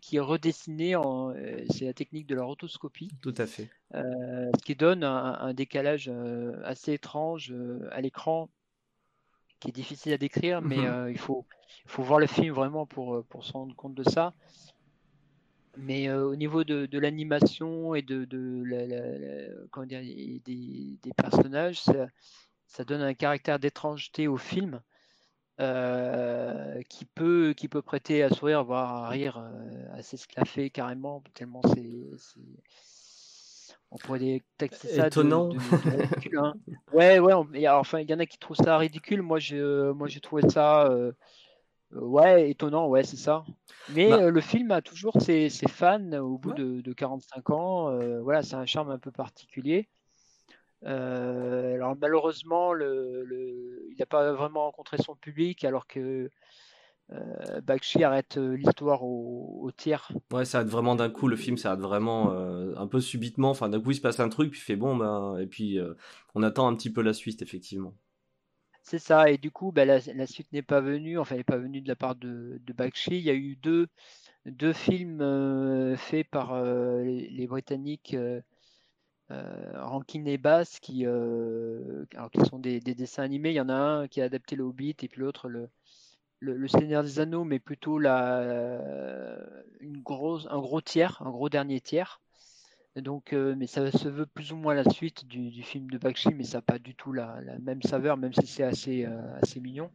[0.00, 1.32] qui est redessinée en
[1.70, 3.10] c'est la technique de la rotoscopie.
[3.22, 3.68] Tout à fait.
[3.92, 6.10] ce qui donne un, décalage
[6.64, 7.54] assez étrange
[7.90, 8.48] à l'écran
[9.60, 11.46] qui est difficile à décrire, mais mmh il faut,
[11.86, 14.34] faut voir le film vraiment pour, pour se rendre compte de ça.
[15.76, 21.12] Mais euh, au niveau de, de l'animation et de, de la, la, dire, des, des,
[21.14, 22.06] personnages, ça,
[22.66, 24.80] ça, donne un caractère d'étrangeté au film
[25.60, 31.22] euh, qui, peut, qui peut prêter à sourire, voire à rire, euh, à s'esclaffer carrément,
[31.34, 32.44] tellement c'est.
[33.90, 35.48] On pourrait taxer ça Étonnant.
[35.48, 36.38] De, ridicule.
[36.38, 36.54] Hein.
[36.92, 37.68] Ouais, ouais.
[37.68, 39.22] enfin, il y en a qui trouvent ça ridicule.
[39.22, 39.62] Moi, j'ai,
[39.94, 40.86] moi, j'ai trouvé ça.
[40.86, 41.12] Euh,
[41.92, 43.44] ouais, étonnant, ouais, c'est ça.
[43.94, 47.90] Mais bah euh, le film a toujours ses, fans au bout de, 45 ans.
[47.90, 49.88] Euh, voilà, c'est un charme un peu particulier.
[50.84, 56.30] Alors malheureusement, le, il n'a pas vraiment rencontré son public, alors que
[57.12, 60.10] euh, Bakshi arrête l'histoire au, tiers.
[60.32, 61.28] Ouais, ça arrête vraiment d'un coup.
[61.28, 63.50] Le film, ça arrête vraiment un peu subitement.
[63.50, 65.78] Enfin, d'un coup, il se passe un truc, puis il fait bon, ben, et puis
[66.34, 67.94] on attend un petit peu la suite, effectivement.
[68.88, 71.56] C'est ça, et du coup, bah, la, suite n'est pas venue, enfin, elle n'est pas
[71.56, 73.18] venue de la part de, de Bakshi.
[73.18, 73.88] Il y a eu deux,
[74.46, 78.40] deux films euh, faits par euh, les, Britanniques euh,
[79.30, 83.50] Rankin et Bass, qui, alors, qui sont des, dessins animés.
[83.50, 85.68] Il y en a un qui a adapté le Hobbit, et puis l'autre, le,
[86.40, 88.80] le, Seigneur des Anneaux, mais plutôt la,
[89.80, 92.20] une grosse, un gros tiers, un gros dernier tiers.
[92.96, 96.32] Donc, euh, mais ça se veut plus ou moins la suite du, film de Bakshi,
[96.34, 99.60] mais ça n'a pas du tout la, même saveur, même si c'est assez, euh, assez
[99.60, 99.90] mignon.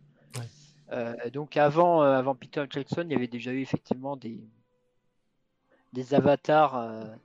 [0.91, 4.43] Euh, donc avant, avant Peter Jackson, il y avait déjà eu effectivement des,
[5.93, 7.17] des avatars.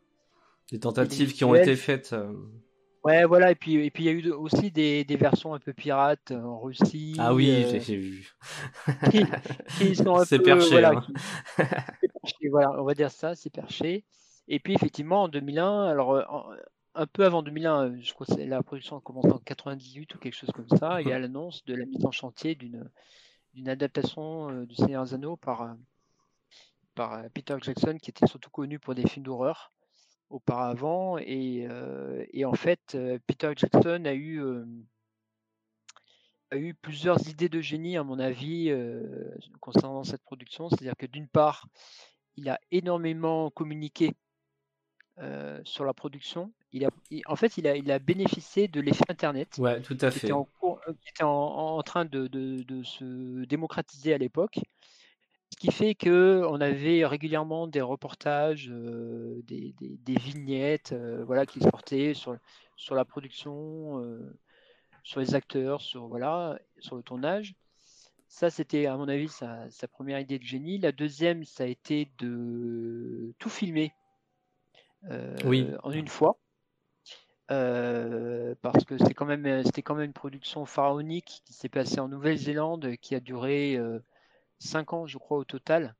[0.71, 2.15] Des tentatives qui ont été faites.
[3.07, 5.61] Ouais, voilà, et puis et puis il y a eu aussi des, des versions un
[5.61, 7.15] peu pirates en Russie.
[7.21, 8.37] Ah oui, j'ai vu.
[10.25, 10.71] c'est perché.
[10.71, 11.07] Voilà, hein.
[11.57, 14.05] perché, voilà, on va dire ça, c'est perché.
[14.49, 16.25] Et puis effectivement en 2001, alors euh,
[16.97, 20.19] un peu avant 2001, euh, je crois que la production a commencé en 98 ou
[20.19, 22.91] quelque chose comme ça, il y a l'annonce de la mise en chantier d'une
[23.55, 25.77] d'une adaptation euh, du Seigneur des Anneaux par,
[26.97, 29.73] par Peter Jackson, qui était surtout connu pour des films d'horreur
[30.31, 31.19] auparavant.
[31.19, 31.69] Et,
[32.33, 32.97] et, en fait,
[33.27, 34.43] Peter Jackson a eu,
[36.51, 38.73] a eu plusieurs idées de génie, à mon avis,
[39.61, 40.69] concernant cette production.
[40.69, 41.69] C'est-à-dire que d'une part,
[42.37, 44.13] il a énormément communiqué
[45.19, 46.53] euh, sur la production.
[46.73, 46.91] Il a,
[47.25, 49.57] en fait, il a, il a bénéficié de l'effet Internet.
[49.57, 50.21] Ouais, tout à fait.
[50.21, 54.59] Qui était en, qui était en, train de, de, de, se démocratiser à l'époque.
[55.53, 61.25] Ce qui fait que on avait régulièrement des reportages, euh, des, des, des, vignettes, euh,
[61.25, 62.37] voilà, qui sortaient sur,
[62.77, 64.03] sur la production,
[65.03, 67.55] sur les acteurs, sur voilà, sur le tournage.
[68.29, 70.79] Ça, c'était à mon avis sa, sa, première idée de génie.
[70.79, 73.93] La deuxième, ça a été de tout filmer
[75.45, 75.69] oui.
[75.83, 76.39] En une fois.
[77.53, 82.01] Euh, parce que c'était quand même c'était quand même une production pharaonique qui s'est passée
[82.01, 83.79] en Nouvelle-Zélande qui a duré
[84.59, 85.95] 5 euh, ans je crois au total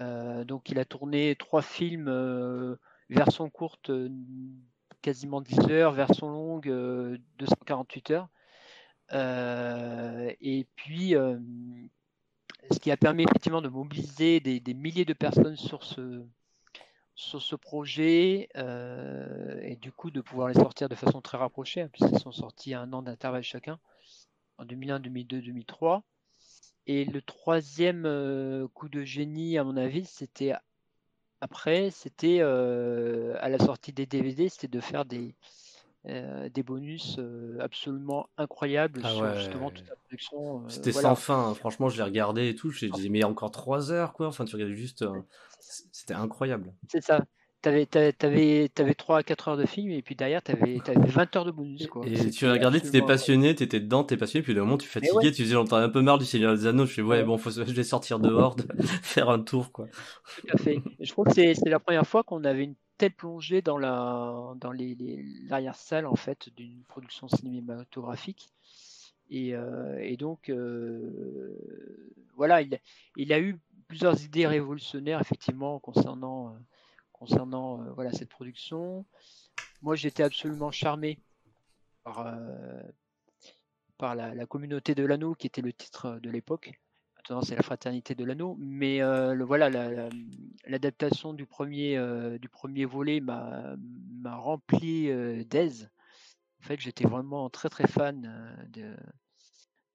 [0.00, 2.78] donc il a tourné trois films
[3.10, 3.90] version courte
[5.02, 6.68] quasiment 10 heures version longue
[7.38, 8.28] 248 heures
[10.40, 11.14] et puis
[12.70, 16.24] ce qui a permis effectivement de mobiliser des, milliers de personnes sur ce
[17.18, 21.80] sur ce projet euh, et du coup de pouvoir les sortir de façon très rapprochée,
[21.80, 23.80] hein, puisqu'ils sont sortis à un an d'intervalle chacun,
[24.56, 26.04] en 2001, 2002, 2003.
[26.88, 30.54] Et le troisième euh, coup de génie, à mon avis, c'était
[31.40, 35.36] après, c'était euh, à la sortie des DVD, c'était de faire des,
[36.04, 37.20] des bonus
[37.60, 40.68] absolument incroyables ah sur justement toute la production.
[40.68, 41.54] C'était sans fin, hein.
[41.54, 44.26] franchement, je l'ai regardé et tout, je disais, mais encore trois heures, quoi.
[44.26, 45.04] Enfin, tu regardais juste.
[45.60, 46.72] C'était incroyable.
[46.88, 47.20] C'est ça.
[47.60, 51.36] T'avais, avais, avais 3 à 4 heures de film et puis derrière t'avais, avais 20
[51.36, 51.88] heures de bonus.
[51.88, 52.06] Quoi.
[52.06, 54.86] Et tu regardais, tu étais passionné, tu étais dedans, tu passionné, puis le moment tu
[54.86, 57.36] fatiguais, tu disais j'en un peu marre du Seigneur des Anneaux, je fais ouais, bon,
[57.36, 58.56] faut, je vais sortir dehors,
[59.02, 59.72] faire un tour.
[59.72, 59.86] quoi.
[59.86, 60.80] Tout à fait.
[61.00, 64.72] Je crois que c'est, la première fois qu'on avait une telle plongée dans, la, dans
[64.72, 64.96] les,
[65.48, 68.50] l'arrière-salle en fait d'une production cinématographique.
[69.30, 71.56] Et, euh, et donc, euh,
[72.36, 72.78] voilà, il,
[73.16, 76.58] il a eu plusieurs idées révolutionnaires effectivement concernant, euh,
[77.18, 79.04] concernant euh, voilà, cette production.
[79.82, 81.18] Moi j'étais absolument charmé
[82.04, 82.82] par, euh,
[83.96, 86.72] par la, communauté de l'anneau qui était le titre de l'époque.
[87.16, 89.68] Maintenant c'est la fraternité de l'anneau, mais le, voilà
[90.66, 91.98] l'adaptation du premier
[92.40, 93.76] du premier volet m'a
[94.24, 95.08] rempli
[95.44, 95.90] d'aise.
[96.60, 98.96] En fait, j'étais vraiment très très fan de,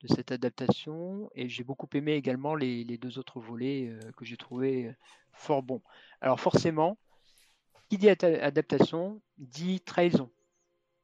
[0.03, 4.37] de cette adaptation et j'ai beaucoup aimé également les, deux autres volets euh, que j'ai
[4.37, 4.93] trouvé euh,
[5.31, 5.81] fort bons.
[6.21, 6.97] Alors forcément,
[7.93, 10.29] qui dit adaptation dit trahison.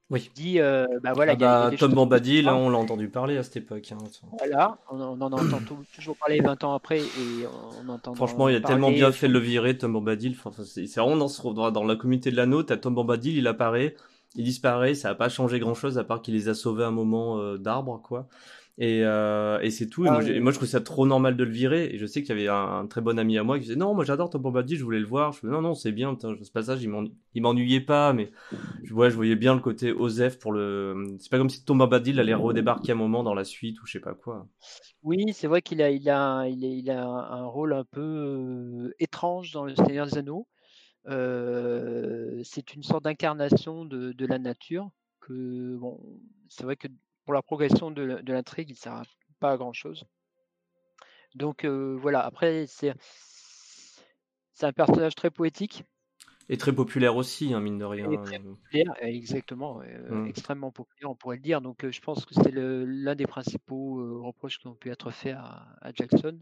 [0.09, 0.31] Oui.
[0.33, 3.91] Dit, euh, bah voilà, ah bah, Tom Bombadil, on l'a entendu parler à cette époque.
[3.91, 3.97] Hein,
[4.39, 5.59] voilà, on, en entend
[5.93, 7.45] toujours parler 20 ans après et
[7.85, 8.15] on entend.
[8.15, 10.35] Franchement, il a tellement bien fait de le virer, Tom Bombadil.
[10.43, 13.95] Enfin, c'est vraiment dans, dans, dans, la communauté de l'anneau, t'as Tom Bombadil, il apparaît,
[14.33, 16.91] il disparaît, ça n'a pas changé grand chose à part qu'il les a sauvés un
[16.91, 18.27] moment d'arbre, quoi.
[18.82, 20.05] Et, euh, et c'est tout.
[20.05, 21.93] Et moi, ah moi, je trouve ça trop normal de le virer.
[21.93, 23.93] Et je sais qu'il y avait un, très bon ami à moi qui disait Non,
[23.93, 25.34] moi j'adore Tom Bombadil, je voulais le voir.
[25.34, 28.32] Je Non, non, c'est bien, ce passage, il m'ennuyait pas, mais
[28.84, 31.17] je, ouais, je voyais bien le côté Osef pour le.
[31.19, 33.91] C'est pas comme si Tom Bombadil allait redébarquer un moment dans la suite ou je
[33.91, 34.47] sais pas quoi.
[35.03, 38.01] Oui, c'est vrai qu'il a, il a, il a, il a un rôle un peu
[38.01, 40.47] euh, étrange dans le Seigneur des Anneaux.
[41.07, 44.89] Euh, c'est une sorte d'incarnation de, de, la nature
[45.21, 45.99] que bon,
[46.49, 46.88] c'est vrai que
[47.30, 49.03] pour la progression de, l'intrigue, il ne sert
[49.39, 50.03] pas à grand chose.
[51.36, 52.95] Donc voilà, après, c'est
[54.63, 55.84] un personnage très poétique.
[56.49, 58.09] Et très populaire aussi, hein, mine de rien.
[58.23, 60.25] très populaire, exactement, mmh.
[60.25, 61.61] extrêmement populaire, on pourrait le dire.
[61.61, 65.91] Donc je pense que c'est l'un des principaux reproches qui ont pu être faits à,
[65.93, 66.39] Jackson.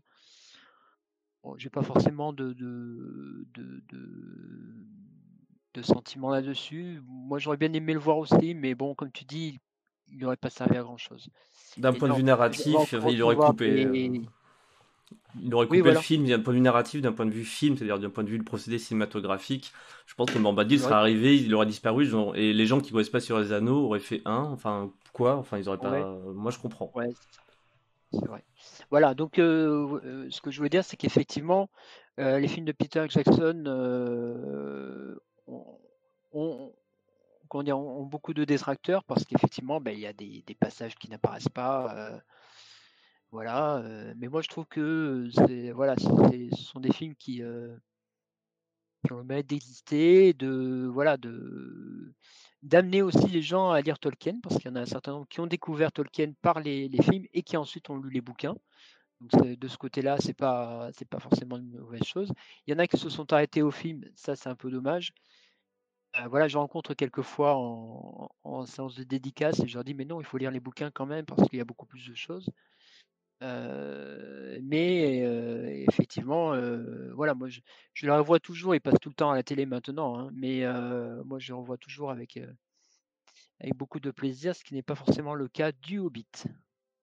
[1.44, 3.46] Bon, j'ai pas forcément de, de,
[5.74, 7.02] de, sentiments là-dessus.
[7.06, 9.60] Moi, j'aurais bien aimé le voir aussi, mais bon, comme tu dis,
[10.12, 11.30] il n'aurait pas servi à grand chose.
[11.78, 14.12] D'un point de vue narratif, il aurait coupé.
[15.42, 17.78] Il aurait coupé le film d'un point de vue narratif, d'un point de vue film,
[17.78, 19.72] c'est-à-dire d'un point de vue le procédé cinématographique.
[20.06, 23.20] Je pense que Bambadil serait arrivé, il aurait disparu, et les gens qui connaissent pas
[23.20, 26.18] sur les anneaux auraient fait un, enfin quoi, enfin ils auraient pas.
[26.34, 26.92] Moi je comprends.
[26.96, 27.14] Ouais,
[28.12, 28.44] c'est vrai.
[28.90, 31.70] Voilà, donc euh, euh, ce que je veux dire, c'est qu'effectivement,
[32.20, 33.64] euh, les films de Peter Jackson
[35.48, 35.80] ont,
[36.34, 36.72] ont,
[37.48, 42.22] beaucoup de détracteurs parce qu'effectivement, ben, il y a des, passages qui n'apparaissent pas.
[43.32, 43.84] Voilà,
[44.18, 45.30] mais moi je trouve que
[45.74, 47.42] voilà, ce sont des films qui,
[49.06, 52.14] qui ont le mérite d'exister, de voilà, de
[52.64, 55.28] d'amener aussi les gens à lire Tolkien, parce qu'il y en a un certain nombre
[55.28, 58.56] qui ont découvert Tolkien par les, les films et qui ensuite ont lu les bouquins.
[59.22, 62.32] Donc de ce côté-là, c'est pas c'est pas forcément une mauvaise chose.
[62.66, 65.12] Il y en a qui se sont arrêtés au film, ça c'est un peu dommage.
[66.30, 70.20] Voilà, je rencontre quelquefois en, en séance de dédicace et je leur dis mais non,
[70.20, 72.50] il faut lire les bouquins quand même parce qu'il y a beaucoup plus de choses
[74.64, 75.20] mais
[75.88, 76.54] effectivement,
[77.14, 77.62] voilà, moi je,
[77.94, 78.76] je, la revois toujours.
[78.76, 80.64] Il passe tout le temps à la télé maintenant, hein, mais
[81.26, 82.40] moi je le revois toujours avec,
[83.60, 86.28] avec beaucoup de plaisir, ce qui n'est pas forcément le cas du Hobbit.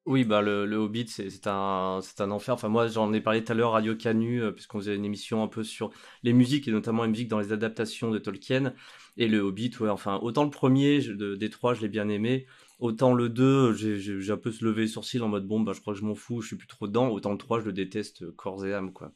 [0.07, 2.55] Oui, bah le, le Hobbit, c'est un, un enfer.
[2.55, 5.49] Enfin, moi, j'en ai parlé tout à l'heure, Radio Canu, puisqu'on faisait une émission un
[5.49, 5.91] peu sur
[6.23, 8.75] les musiques, et notamment les musiques dans les adaptations de Tolkien.
[9.17, 12.47] Et le Hobbit, ouais, enfin, autant le premier de, des trois, je l'ai bien aimé.
[12.81, 15.81] Autant le 2, j'ai un peu se levé les sourcils en mode bon, bah, je
[15.81, 17.09] crois que je m'en fous, je suis plus trop dedans.
[17.09, 19.13] Autant le 3, je le déteste corps et âme, quoi.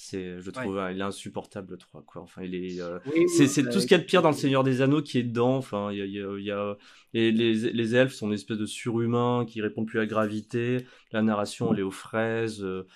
[0.00, 2.22] C'est, je trouve, il est insupportable le 3, quoi.
[2.22, 3.00] Enfin, il est, euh,
[3.36, 5.24] c'est, tout ce qu'il y a de pire dans le Seigneur des Anneaux qui est
[5.24, 5.56] dedans.
[5.56, 6.76] Enfin, il y a, y a,
[7.12, 10.86] les, les, elfes sont une espèce de surhumains qui répondent plus à la gravité.
[11.10, 12.62] La narration, elle est aux fraises.
[12.62, 12.86] Euh,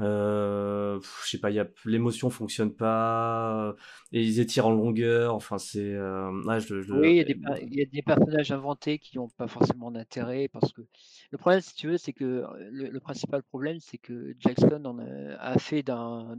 [0.00, 3.74] euh, je sais pas, y a, l'émotion fonctionne pas,
[4.10, 5.92] et ils étirent en longueur, enfin c'est...
[5.92, 6.30] Euh,
[6.90, 10.82] oui, il y, a des personnages inventés qui n'ont pas forcément d'intérêt, parce que
[11.30, 15.58] le problème, si tu veux, c'est que le, principal problème, c'est que Jackson en a,
[15.58, 16.38] fait d'un,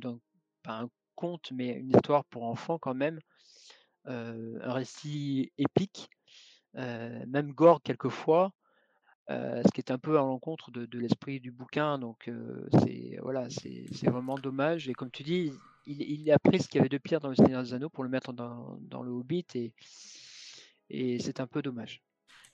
[0.64, 3.20] pas un conte, mais une histoire pour enfants quand même,
[4.08, 6.10] euh, un récit épique,
[6.74, 8.51] même gore quelquefois,
[9.30, 11.97] ce qui est un peu à l'encontre de, l'esprit du bouquin.
[11.97, 12.30] Donc
[12.84, 14.89] c'est voilà, c'est vraiment dommage.
[14.89, 15.51] Et comme tu dis,
[15.86, 18.03] il, a pris ce qu'il y avait de pire dans le Seigneur des Anneaux pour
[18.03, 19.45] le mettre dans, le Hobbit
[20.89, 22.01] et c'est un peu dommage.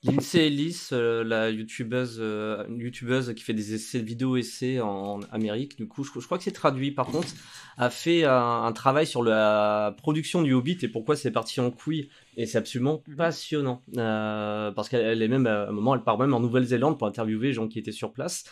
[0.02, 5.76] Lindsay Ellis, euh, la youtubeuse, euh, youtubeuse qui fait des essais, vidéos essais en, Amérique,
[5.76, 7.28] du coup, je, crois que c'est traduit par contre,
[7.76, 12.08] a fait un, travail sur la production du Hobbit et pourquoi c'est parti en couille.
[12.38, 13.16] Et c'est absolument mhm.
[13.16, 13.82] passionnant.
[13.98, 17.48] Euh, parce qu'elle est même, à un moment, elle part même en Nouvelle-Zélande pour interviewer
[17.48, 18.44] les gens qui étaient sur place.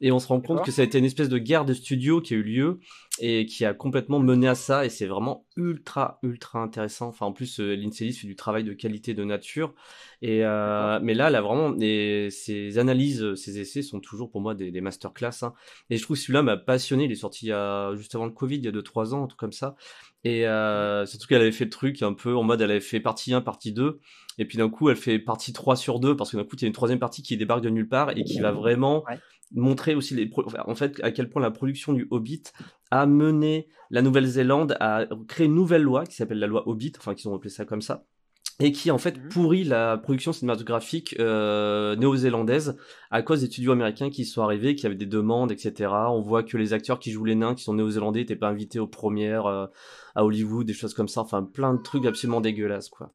[0.00, 2.20] Et on se rend compte que ça a été une espèce de guerre de studio
[2.20, 2.80] qui a eu lieu
[3.18, 4.84] et qui a complètement mené à ça.
[4.84, 7.08] Et c'est vraiment ultra, ultra intéressant.
[7.08, 9.74] Enfin, en plus, euh, Lindsay fait du travail de qualité de nature.
[10.20, 14.70] Et, euh, mais là, là, vraiment, ses analyses, ses essais sont toujours pour moi des,
[14.70, 15.42] des masterclass.
[15.42, 15.54] Hein.
[15.88, 17.04] Et je trouve que celui-là m'a passionné.
[17.04, 17.50] Il est sorti
[17.94, 19.76] juste avant le Covid, il y a 2-3 ans, un truc comme ça.
[20.26, 22.98] Et euh, surtout qu'elle avait fait le truc un peu en mode, elle avait fait
[22.98, 24.00] partie 1, partie 2.
[24.38, 26.62] Et puis d'un coup, elle fait partie 3 sur 2 parce que d'un coup, il
[26.62, 29.04] y a une troisième partie qui débarque de nulle part et qui va vraiment
[29.52, 30.30] montrer aussi les
[30.66, 32.42] en fait à quel point la production du Hobbit
[32.90, 37.14] a mené la Nouvelle-Zélande à créer une nouvelle loi qui s'appelle la loi Hobbit, enfin
[37.14, 38.06] qu'ils ont appelé ça comme ça,
[38.58, 39.28] et qui en fait mhm.
[39.28, 42.76] pourrit la production cinématographique euh, néo-zélandaise
[43.10, 45.90] à cause des studios américains qui sont arrivés, qui avaient des demandes, etc.
[46.08, 48.78] On voit que les acteurs qui jouent les nains, qui sont néo-zélandais, n'étaient pas invités
[48.78, 49.66] aux premières euh,
[50.14, 53.12] à Hollywood, des choses comme ça, enfin plein de trucs absolument dégueulasses quoi.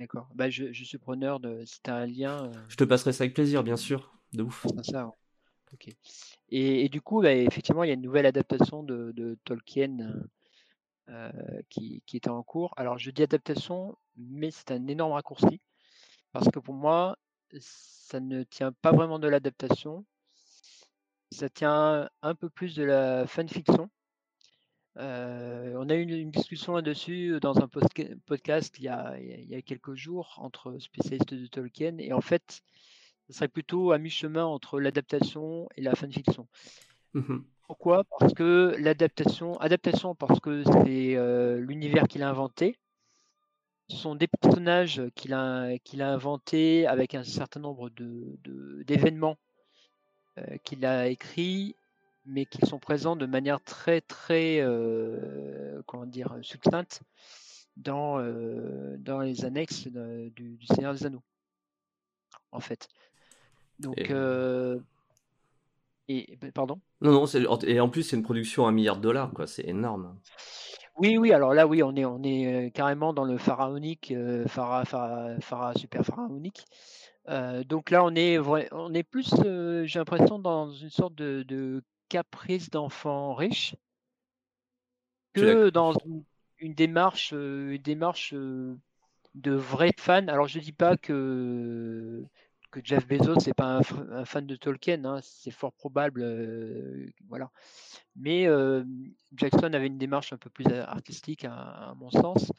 [0.00, 0.28] D'accord.
[0.34, 2.46] Bah, je, suis preneur de si t'as un lien.
[2.46, 4.12] Euh, je te passerai ça avec plaisir, bien sûr.
[4.32, 4.66] De ouf.
[4.82, 5.12] Ça,
[6.50, 10.14] et, du coup, bah, effectivement, il y a une nouvelle adaptation de, Tolkien
[11.08, 11.30] euh,
[11.68, 12.74] qui, était en cours.
[12.76, 15.60] Alors, je dis adaptation, mais c'est un énorme raccourci
[16.32, 17.16] parce que pour moi,
[17.60, 20.04] ça ne tient pas vraiment de l'adaptation.
[21.30, 23.90] Ça tient un peu plus de la fanfiction.
[24.96, 29.56] Euh, on a eu une, discussion là-dessus dans un podcast il y, a, il y,
[29.56, 32.62] a, quelques jours entre spécialistes de Tolkien et en fait,
[33.26, 36.46] ce serait plutôt à mi-chemin entre l'adaptation et la fanfiction.
[37.14, 38.04] Mmh Pourquoi?
[38.18, 42.78] Parce que l'adaptation, adaptation parce que c'est euh, l'univers qu'il a inventé,
[43.88, 48.38] ce sont des personnages qu'il a, qu'il a inventés avec un certain nombre de,
[48.86, 49.36] d'événements
[50.64, 51.76] qu'il a écrits,
[52.24, 54.60] mais qui sont présents de manière très très
[55.86, 57.02] comment dire succincte
[57.76, 58.18] dans,
[58.98, 61.22] dans les annexes du, du, Seigneur des Anneaux.
[62.52, 62.88] En fait.
[63.78, 64.10] Donc
[66.08, 69.32] et, pardon Non, non, et en plus, c'est une production à un milliard de dollars,
[69.32, 69.46] quoi.
[69.46, 70.18] C'est énorme.
[70.98, 74.84] Oui, oui, alors là, oui, on est, on est carrément dans le pharaonique, euh, phara,
[75.76, 76.66] super pharaonique.
[77.28, 81.82] Euh, donc là, on est, on est plus, euh, j'ai l'impression, dans une sorte de,
[82.10, 83.74] caprice d'enfant riche
[85.32, 85.94] que dans
[86.58, 90.28] une, démarche, une démarche de vrai fan.
[90.28, 92.24] Alors, je dis pas que
[92.82, 97.06] Jeff Bezos n'est pas un, fan de Tolkien, hein, c'est fort probable, euh.
[98.16, 98.46] Mais
[99.36, 102.52] Jackson avait une démarche un peu plus artistique, à, mon sens.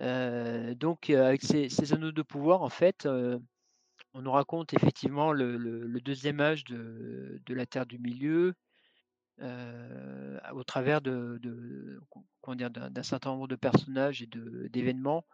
[0.00, 6.40] Euh, donc, avec ces, anneaux de pouvoir, en fait, on nous raconte effectivement le, deuxième
[6.40, 8.54] âge de, la Terre du Milieu,
[9.40, 14.28] au travers d'un certain nombre de personnages et
[14.68, 15.24] d'événements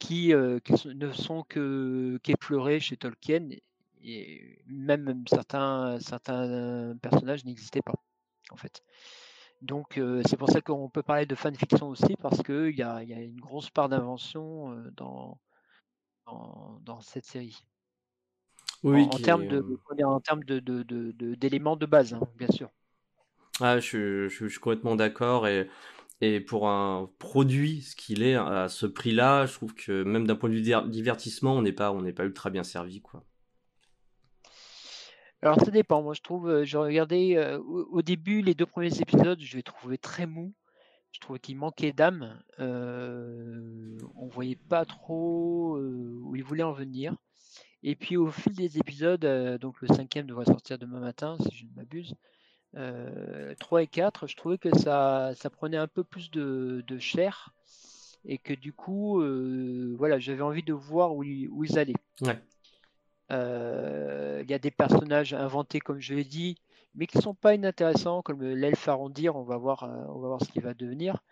[0.00, 3.50] qui, euh, ne sont que qu'effleurés chez Tolkien
[4.02, 7.94] et même certains, certains personnages n'existaient pas
[8.50, 8.82] en fait.
[9.62, 13.04] Donc euh, c'est pour ça qu'on peut parler de fanfiction aussi parce qu'il y a,
[13.04, 15.38] y a une grosse part d'invention euh, dans,
[16.26, 17.62] dans, cette série.
[18.82, 19.62] Oui, en, termes de,
[20.02, 20.60] en termes de,
[21.34, 22.70] d'éléments de, base, hein, bien sûr.
[23.60, 25.68] Ah, je, je, je, suis complètement d'accord et
[26.20, 30.36] et pour un produit, ce qu'il est à ce prix-là, je trouve que même d'un
[30.36, 33.24] point de vue divertissement, on n'est pas, on n'est pas ultra bien servi, quoi.
[35.42, 36.02] Alors ça dépend.
[36.02, 39.62] Moi, je trouve, euh, j'ai regardé euh, au, début les deux premiers épisodes, je les
[39.62, 40.52] trouvais très mous.
[41.12, 42.40] Je trouvais qu'il manquait d'âme.
[42.60, 47.16] Euh, on voyait pas trop euh, où ils voulaient en venir.
[47.82, 49.24] Et puis au fil des épisodes,
[49.58, 52.14] donc le cinquième devrait sortir demain matin, si je ne m'abuse.
[52.74, 57.52] 3 euh, et 4, je trouvais que ça, ça prenait un peu plus de, chair
[58.24, 61.94] et que du coup, euh, voilà, j'avais envie de voir où, où ils allaient.
[63.32, 66.56] Euh, il y a des personnages inventés, comme je l'ai dit,
[66.94, 70.44] mais qui ne sont pas inintéressants, comme l'elfe Arondir, on va voir, on va voir
[70.44, 71.22] ce qu'il va devenir.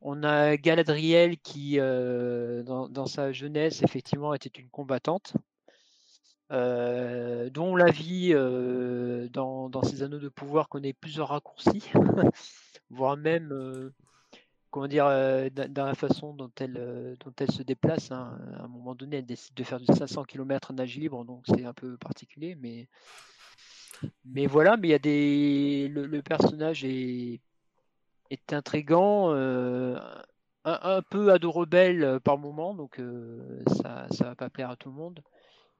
[0.00, 5.34] On a Galadriel qui, dans, dans, sa jeunesse, effectivement, était une combattante.
[6.52, 11.90] Euh, dont la vie euh, dans, ces anneaux de pouvoir connaît plusieurs raccourcis,
[12.90, 13.92] voire même, euh,
[14.70, 17.16] comment dire, dans la façon dont elle,
[17.50, 18.12] se déplace.
[18.12, 18.38] Hein.
[18.58, 21.64] À un moment donné, elle décide de faire du 500 km nage libre, donc c'est
[21.64, 22.86] un peu particulier, mais,
[24.46, 27.40] voilà, mais il y a des, le, personnage est,
[28.52, 29.32] intrigant.
[30.68, 33.00] Un, peu ado rebelle par moment, donc
[33.82, 35.22] ça, ça va pas plaire à tout le monde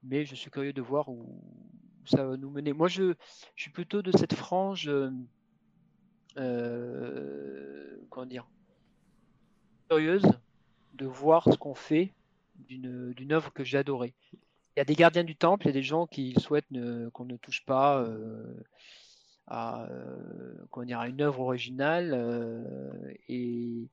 [0.08, 1.42] mais je suis curieux de voir où
[2.06, 2.72] ça va nous mener.
[2.72, 3.14] Moi, je,
[3.56, 5.10] suis plutôt de cette frange, euh,
[6.36, 8.46] euh, comment dire,
[9.88, 10.26] curieuse
[10.94, 12.12] de voir ce qu'on fait
[12.68, 14.14] d'une œuvre que j'ai adorée.
[14.32, 16.68] Il y a des gardiens du temple, il y a des gens qui souhaitent
[17.12, 18.64] qu'on ne touche pas euh,
[19.46, 19.88] à,
[20.84, 23.88] dire, à une œuvre originale et,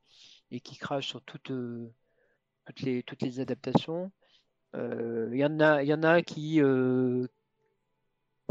[0.63, 1.51] qui crachent sur toutes
[2.79, 4.11] les adaptations.
[4.73, 7.27] Il euh, y en a, y en a qui euh,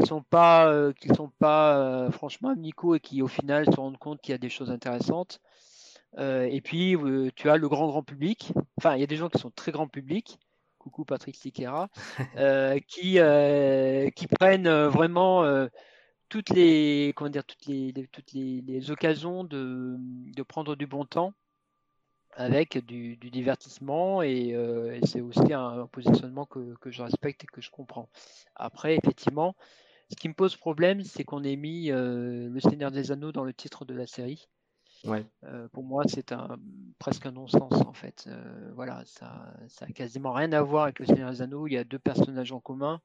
[0.05, 4.21] sont pas, euh, qui sont pas franchement amicaux et qui au final se rendent compte
[4.21, 5.41] qu'il y a des choses intéressantes.
[6.17, 6.95] et puis
[7.35, 8.53] tu as le grand grand public.
[8.77, 10.39] Enfin, il y a des gens qui sont très grand public.
[10.77, 11.89] Coucou Patrick Siqueira,
[12.87, 13.19] qui
[14.15, 15.67] qui prennent vraiment
[16.29, 21.33] toutes les comment dire toutes les, toutes les, occasions de, de, prendre du bon temps
[22.35, 27.69] avec du, divertissement euh, et, c'est aussi un, positionnement que, je respecte et que je
[27.69, 28.09] comprends.
[28.55, 29.55] Après, effectivement,
[30.09, 33.43] ce qui me pose problème, c'est qu'on ait mis euh, Le Seigneur des Anneaux dans
[33.43, 34.47] le titre de la série.
[35.05, 35.25] Ouais.
[35.43, 36.57] Euh, pour moi, c'est un,
[36.97, 38.29] presque un non-sens en fait.
[38.73, 41.67] voilà, ça, ça a quasiment rien à voir avec Le Seigneur des Anneaux.
[41.67, 43.01] Il y a deux personnages en commun,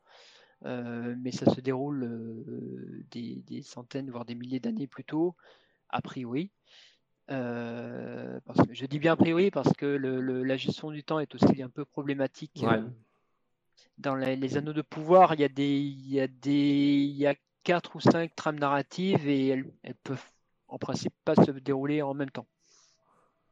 [0.63, 5.35] mais ça se déroule des, des, centaines, voire des milliers d'années plus tôt,
[5.91, 6.53] a priori.
[7.31, 11.35] Euh, parce que, je dis bien a priori parce que la gestion du temps est
[11.35, 12.65] aussi un peu problématique.
[12.65, 12.83] Euh,
[13.99, 17.27] dans les, anneaux de pouvoir, il y a des, il y a des, il y
[17.27, 20.25] a quatre ou cinq trames narratives et elles, elles peuvent
[20.69, 22.47] en principe pas se dérouler en même temps.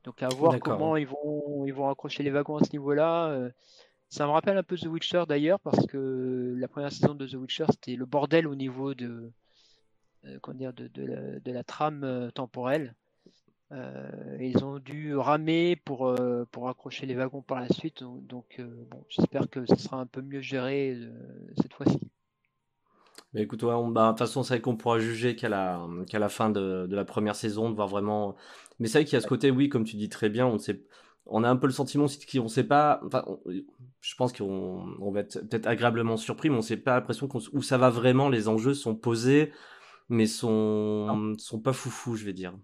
[0.05, 3.29] Donc à voir comment ils vont, ils vont accrocher les wagons à ce niveau-là.
[3.31, 3.51] Euh,
[4.09, 7.35] ça me rappelle un peu The Witcher d'ailleurs parce que la première saison de The
[7.35, 9.33] Witcher c'était le bordel au niveau de,
[10.43, 12.95] comment dire, de, de, la, de la trame temporelle.
[13.71, 16.15] Ils ont dû ramer pour,
[16.53, 18.03] pour accrocher les wagons par la suite.
[18.03, 18.61] Donc,
[18.91, 20.97] bon, j'espère que ce sera un peu mieux géré
[21.57, 21.99] cette fois-ci.
[23.35, 26.29] Mais écoute, bah, de toute façon, c'est vrai qu'on pourra juger qu'à la, qu'à la
[26.29, 28.37] fin de, de, la première saison, de voir vraiment.
[28.79, 30.59] Mais c'est vrai qu'il y a ce côté, oui, comme tu dis très bien, on
[30.59, 30.83] sait
[31.27, 33.01] on a un peu le sentiment qu'on ne sait pas.
[33.05, 33.25] Enfin,
[34.01, 37.63] je pense qu'on va être peut-être agréablement surpris, mais on ne sait pas l'impression où
[37.63, 38.29] ça va vraiment.
[38.29, 39.53] Les enjeux sont posés,
[40.09, 42.55] mais sont sont pas foufou, je vais dire.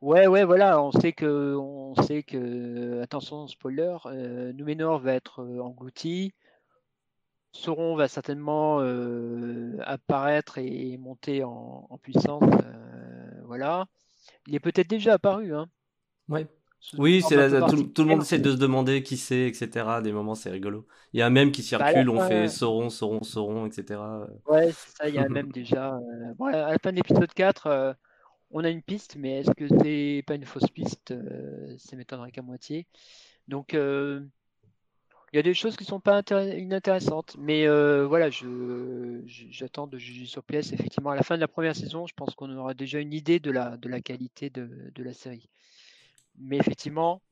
[0.00, 0.82] Ouais, ouais, voilà.
[0.82, 6.32] On sait que, on sait que, attention, spoiler, euh, Numenor va être euh, englouti.
[7.52, 12.42] Sauron va certainement euh, apparaître et monter en, puissance.
[12.42, 13.86] Euh, voilà.
[14.46, 15.54] Il est peut-être déjà apparu.
[15.54, 15.66] Hein.
[16.28, 16.46] Ouais.
[16.98, 17.36] Oui, c'est
[17.94, 20.00] tout, le monde essaie de se demander qui c'est, etc.
[20.02, 20.86] Des moments, c'est rigolo.
[21.12, 24.00] Il y a un même qui bah, circule, on fait Sauron, Sauron, Sauron, etc.
[24.46, 25.94] Ouais, c'est ça, il y a un même déjà.
[25.94, 27.92] Euh, à la fin de l'épisode 4, euh,
[28.50, 32.32] on a une piste, mais est-ce que c'est pas une fausse piste euh, Ça m'étonnerait
[32.32, 32.86] qu'à moitié.
[33.48, 37.36] Donc, il y a des choses qui sont pas inintéressantes.
[37.38, 37.66] Mais
[38.06, 40.72] voilà, je, j'attends de juger sur pièce.
[40.72, 43.40] Effectivement, à la fin de la première saison, je pense qu'on aura déjà une idée
[43.40, 45.48] de la, de la qualité de, de la série.
[46.38, 47.22] Mais effectivement,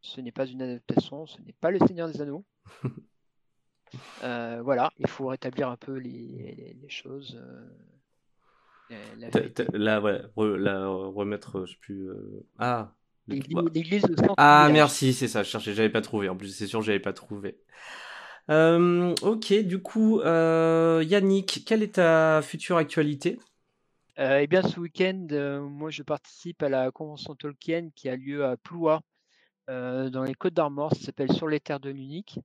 [0.00, 2.44] ce n'est pas une adaptation, ce n'est pas le Seigneur des Anneaux.
[4.22, 7.40] Euh, voilà, il faut rétablir un peu les, choses.
[7.42, 7.70] Euh,
[9.72, 12.08] là, ouais, remettre, je sais plus.
[12.08, 12.94] Euh, ah,
[13.26, 14.04] l'église
[14.36, 16.28] Ah, merci, c'est ça, je cherchais, j'avais pas trouvé.
[16.28, 17.58] En plus, c'est sûr, j'avais pas trouvé.
[18.48, 23.38] ok, du coup, Yannick, quelle est ta future actualité?
[24.18, 28.16] Euh, eh bien, ce week-end, euh, moi, je participe à la convention Tolkien qui a
[28.16, 29.00] lieu à Ploua,
[29.70, 30.92] euh, dans les Côtes d'Armor.
[30.94, 32.40] Ça s'appelle Sur les terres de l'unique.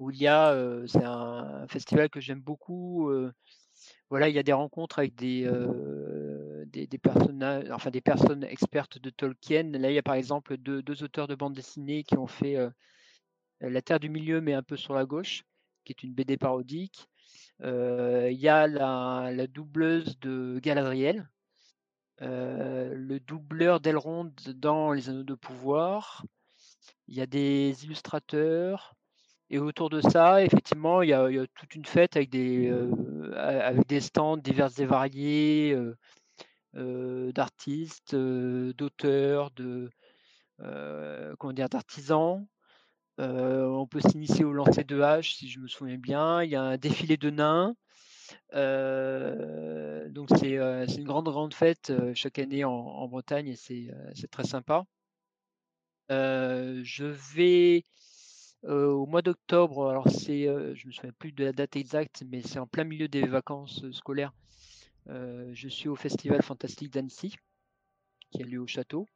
[0.00, 0.56] Où il y a,
[0.88, 3.12] c'est un, festival que j'aime beaucoup.
[4.10, 5.48] Voilà, il y a des rencontres avec des,
[7.02, 9.72] personnages, enfin des personnes expertes de Tolkien.
[9.72, 12.56] Là, il y a par exemple deux, auteurs de bande dessinée qui ont fait
[13.60, 15.44] La Terre du Milieu, mais un peu sur la gauche,
[15.84, 17.08] qui est une BD parodique.
[17.60, 21.28] Il y a la, doubleuse de Galadriel,
[22.20, 26.24] le doubleur d'Elrond dans Les Anneaux de Pouvoir.
[27.08, 28.94] Il y a des illustrateurs.
[29.50, 32.72] Et autour de ça, effectivement, il y a, toute une fête avec des,
[33.36, 35.76] avec des stands divers et variés
[36.72, 39.90] d'artistes, d'auteurs, de
[40.58, 42.46] comment dire, d'artisans.
[43.20, 46.42] Euh, on peut s'initier au lancer de hache, si je me souviens bien.
[46.42, 47.74] Il y a un défilé de nains.
[48.54, 54.44] Euh, donc euh, c'est une grande grande fête chaque année en, Bretagne et c'est très
[54.44, 54.84] sympa.
[56.08, 57.84] je vais
[58.66, 60.44] au mois d'octobre, alors c'est,
[60.74, 63.90] je me souviens plus de la date exacte, mais c'est en plein milieu des vacances
[63.92, 64.32] scolaires.
[65.08, 67.36] je suis au Festival Fantastique d'Annecy,
[68.30, 69.06] qui a lieu au château.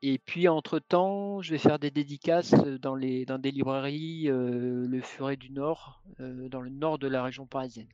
[0.00, 5.36] Et puis entre-temps, je vais faire des dédicaces dans, les, dans des librairies, le Furet
[5.36, 7.88] du Nord, dans le nord de la région parisienne.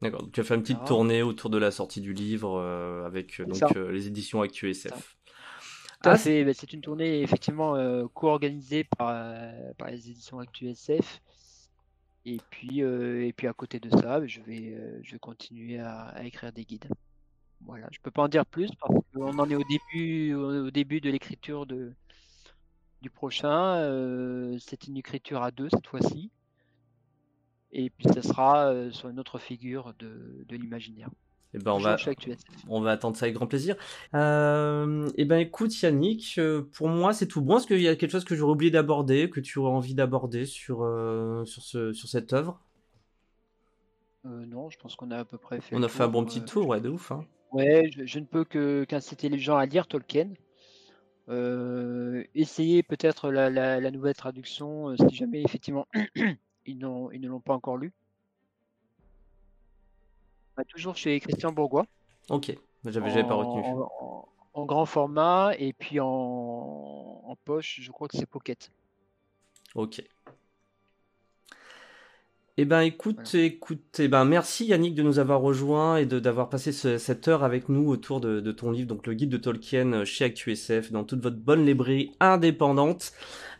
[0.00, 2.60] D'accord, tu as fait une petite tournée autour de la sortie du livre
[3.06, 5.16] avec donc, les éditions ActuSF.
[6.04, 7.76] Ah, bah, c'est une tournée effectivement
[8.08, 9.14] co-organisée par,
[9.78, 11.20] par les éditions ActuSF.
[12.24, 16.52] Et puis, et puis à côté de ça, je vais, je vais continuer à écrire
[16.52, 16.88] des guides.
[17.64, 21.00] Voilà, je peux pas en dire plus parce qu'on en est au début, au début
[21.00, 21.92] de l'écriture de,
[23.02, 23.76] du prochain.
[23.76, 26.30] Euh, c'est une écriture à deux cette fois-ci.
[27.72, 31.10] Et puis ça sera euh, sur une autre figure de, de l'imaginaire.
[31.54, 31.96] Et eh ben on, va,
[32.68, 33.76] on va attendre ça avec grand plaisir.
[34.14, 37.58] Euh, et eh ben écoute Yannick, euh, pour moi c'est tout bon.
[37.58, 40.46] Est-ce qu'il y a quelque chose que j'aurais oublié d'aborder, que tu aurais envie d'aborder
[40.46, 40.78] sur,
[41.44, 42.58] sur, ce, sur cette œuvre?
[44.24, 45.76] Non, je pense qu'on a à peu près fait.
[45.76, 47.12] On a fait un bon petit tour, ouais, de ouf.
[47.12, 47.26] Hein.
[47.52, 50.30] Ouais, je, ne peux que qu'inciter les gens à lire Tolkien.
[51.28, 55.86] Euh, essayez peut-être la, nouvelle traduction euh, si jamais effectivement
[56.16, 56.36] ils,
[56.66, 56.78] ils
[57.20, 57.92] ne l'ont pas encore lu.
[60.56, 61.86] Bah, toujours chez Christian Bourgois.
[62.28, 63.62] Ok, j'avais pas retenu.
[64.54, 68.70] En, grand format et puis en, en poche, je crois que c'est Pocket.
[69.74, 70.02] Ok.
[72.58, 76.50] Eh ben écoute, écoute, eh ben merci Yannick de nous avoir rejoints et de d'avoir
[76.50, 80.26] passé cette heure avec nous autour de, ton livre, donc le guide de Tolkien chez
[80.26, 83.12] ActuSF, dans toute votre bonne librairie indépendante.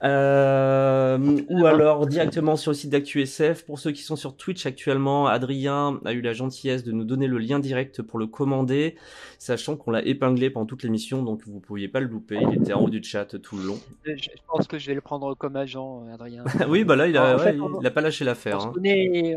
[0.05, 1.17] Euh,
[1.49, 3.65] ou alors directement sur le site d'ActuSF.
[3.65, 7.29] Pour ceux qui sont sur Twitch actuellement, Adrien a eu la gentillesse de nous donner
[7.29, 8.97] le lien direct pour le commander,
[9.39, 12.41] sachant qu'on l'a épinglé pendant toute l'émission, donc vous ne pouviez pas le louper.
[12.51, 13.79] Il était en haut du chat tout le long.
[14.05, 16.43] Je pense que je vais le prendre comme agent, Adrien.
[16.69, 18.73] oui, bah là, il a, pas lâché l'affaire.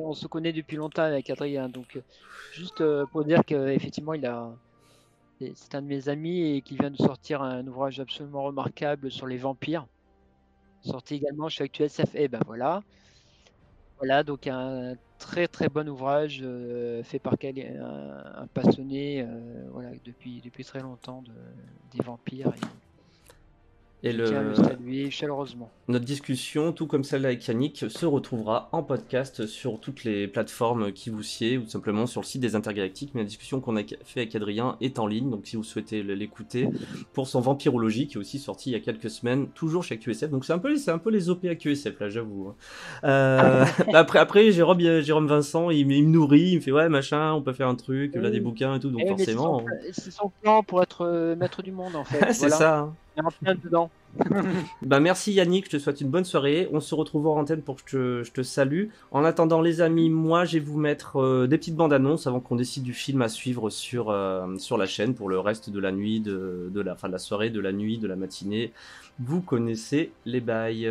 [0.04, 2.00] On, se connaît depuis longtemps avec Adrien, donc
[2.52, 4.52] juste euh, pour dire qu'effectivement, il a
[5.56, 9.28] C'est un de mes amis et qui vient de sortir un ouvrage absolument remarquable sur
[9.28, 9.86] les vampires.
[10.82, 12.16] Sorti également chez ActuSF.
[12.16, 12.82] Et eh ben voilà.
[13.98, 19.92] Voilà, donc un très très bon ouvrage euh, fait par un, un passionné euh, voilà,
[20.04, 21.32] depuis, très longtemps de,
[21.98, 22.54] des vampires.
[24.14, 25.10] Le...
[25.10, 25.70] chaleureusement.
[25.88, 30.92] Notre discussion, tout comme celle avec Yannick, se retrouvera en podcast sur toutes les plateformes
[30.92, 33.12] qui vous sied ou simplement sur le site des Intergalactiques.
[33.14, 36.04] Mais la discussion qu'on a fait avec Adrien est en ligne, donc si vous souhaitez
[36.04, 36.70] l'écouter,
[37.14, 40.30] pour son Vampirologie qui est aussi sorti il y a quelques semaines, toujours chez ActuSF.
[40.30, 42.50] Donc c'est un peu, c'est un peu les OP ActuSF là, j'avoue.
[42.50, 42.56] Hein.
[43.04, 47.42] Euh, après, après Jérôme, Jérôme Vincent, il, me nourrit, il me fait ouais machin, on
[47.42, 49.64] peut faire un truc, il a des bouquins et tout, donc eh forcément.
[49.92, 52.34] C'est son, plan pour être euh, maître du monde en fait.
[52.34, 52.92] c'est ça.
[54.82, 56.70] Bah merci Yannick, je te souhaite une bonne soirée.
[56.72, 58.86] On se retrouve en antenne pour que je te, salue.
[59.12, 62.40] En attendant les amis, moi je vais vous mettre euh, des petites bandes annonces avant
[62.40, 64.48] qu'on décide du film à suivre sur, euh,
[64.78, 68.08] la chaîne pour le reste de la nuit, de la soirée, de la nuit, de
[68.08, 68.72] la matinée.
[69.20, 70.90] Vous connaissez les bails.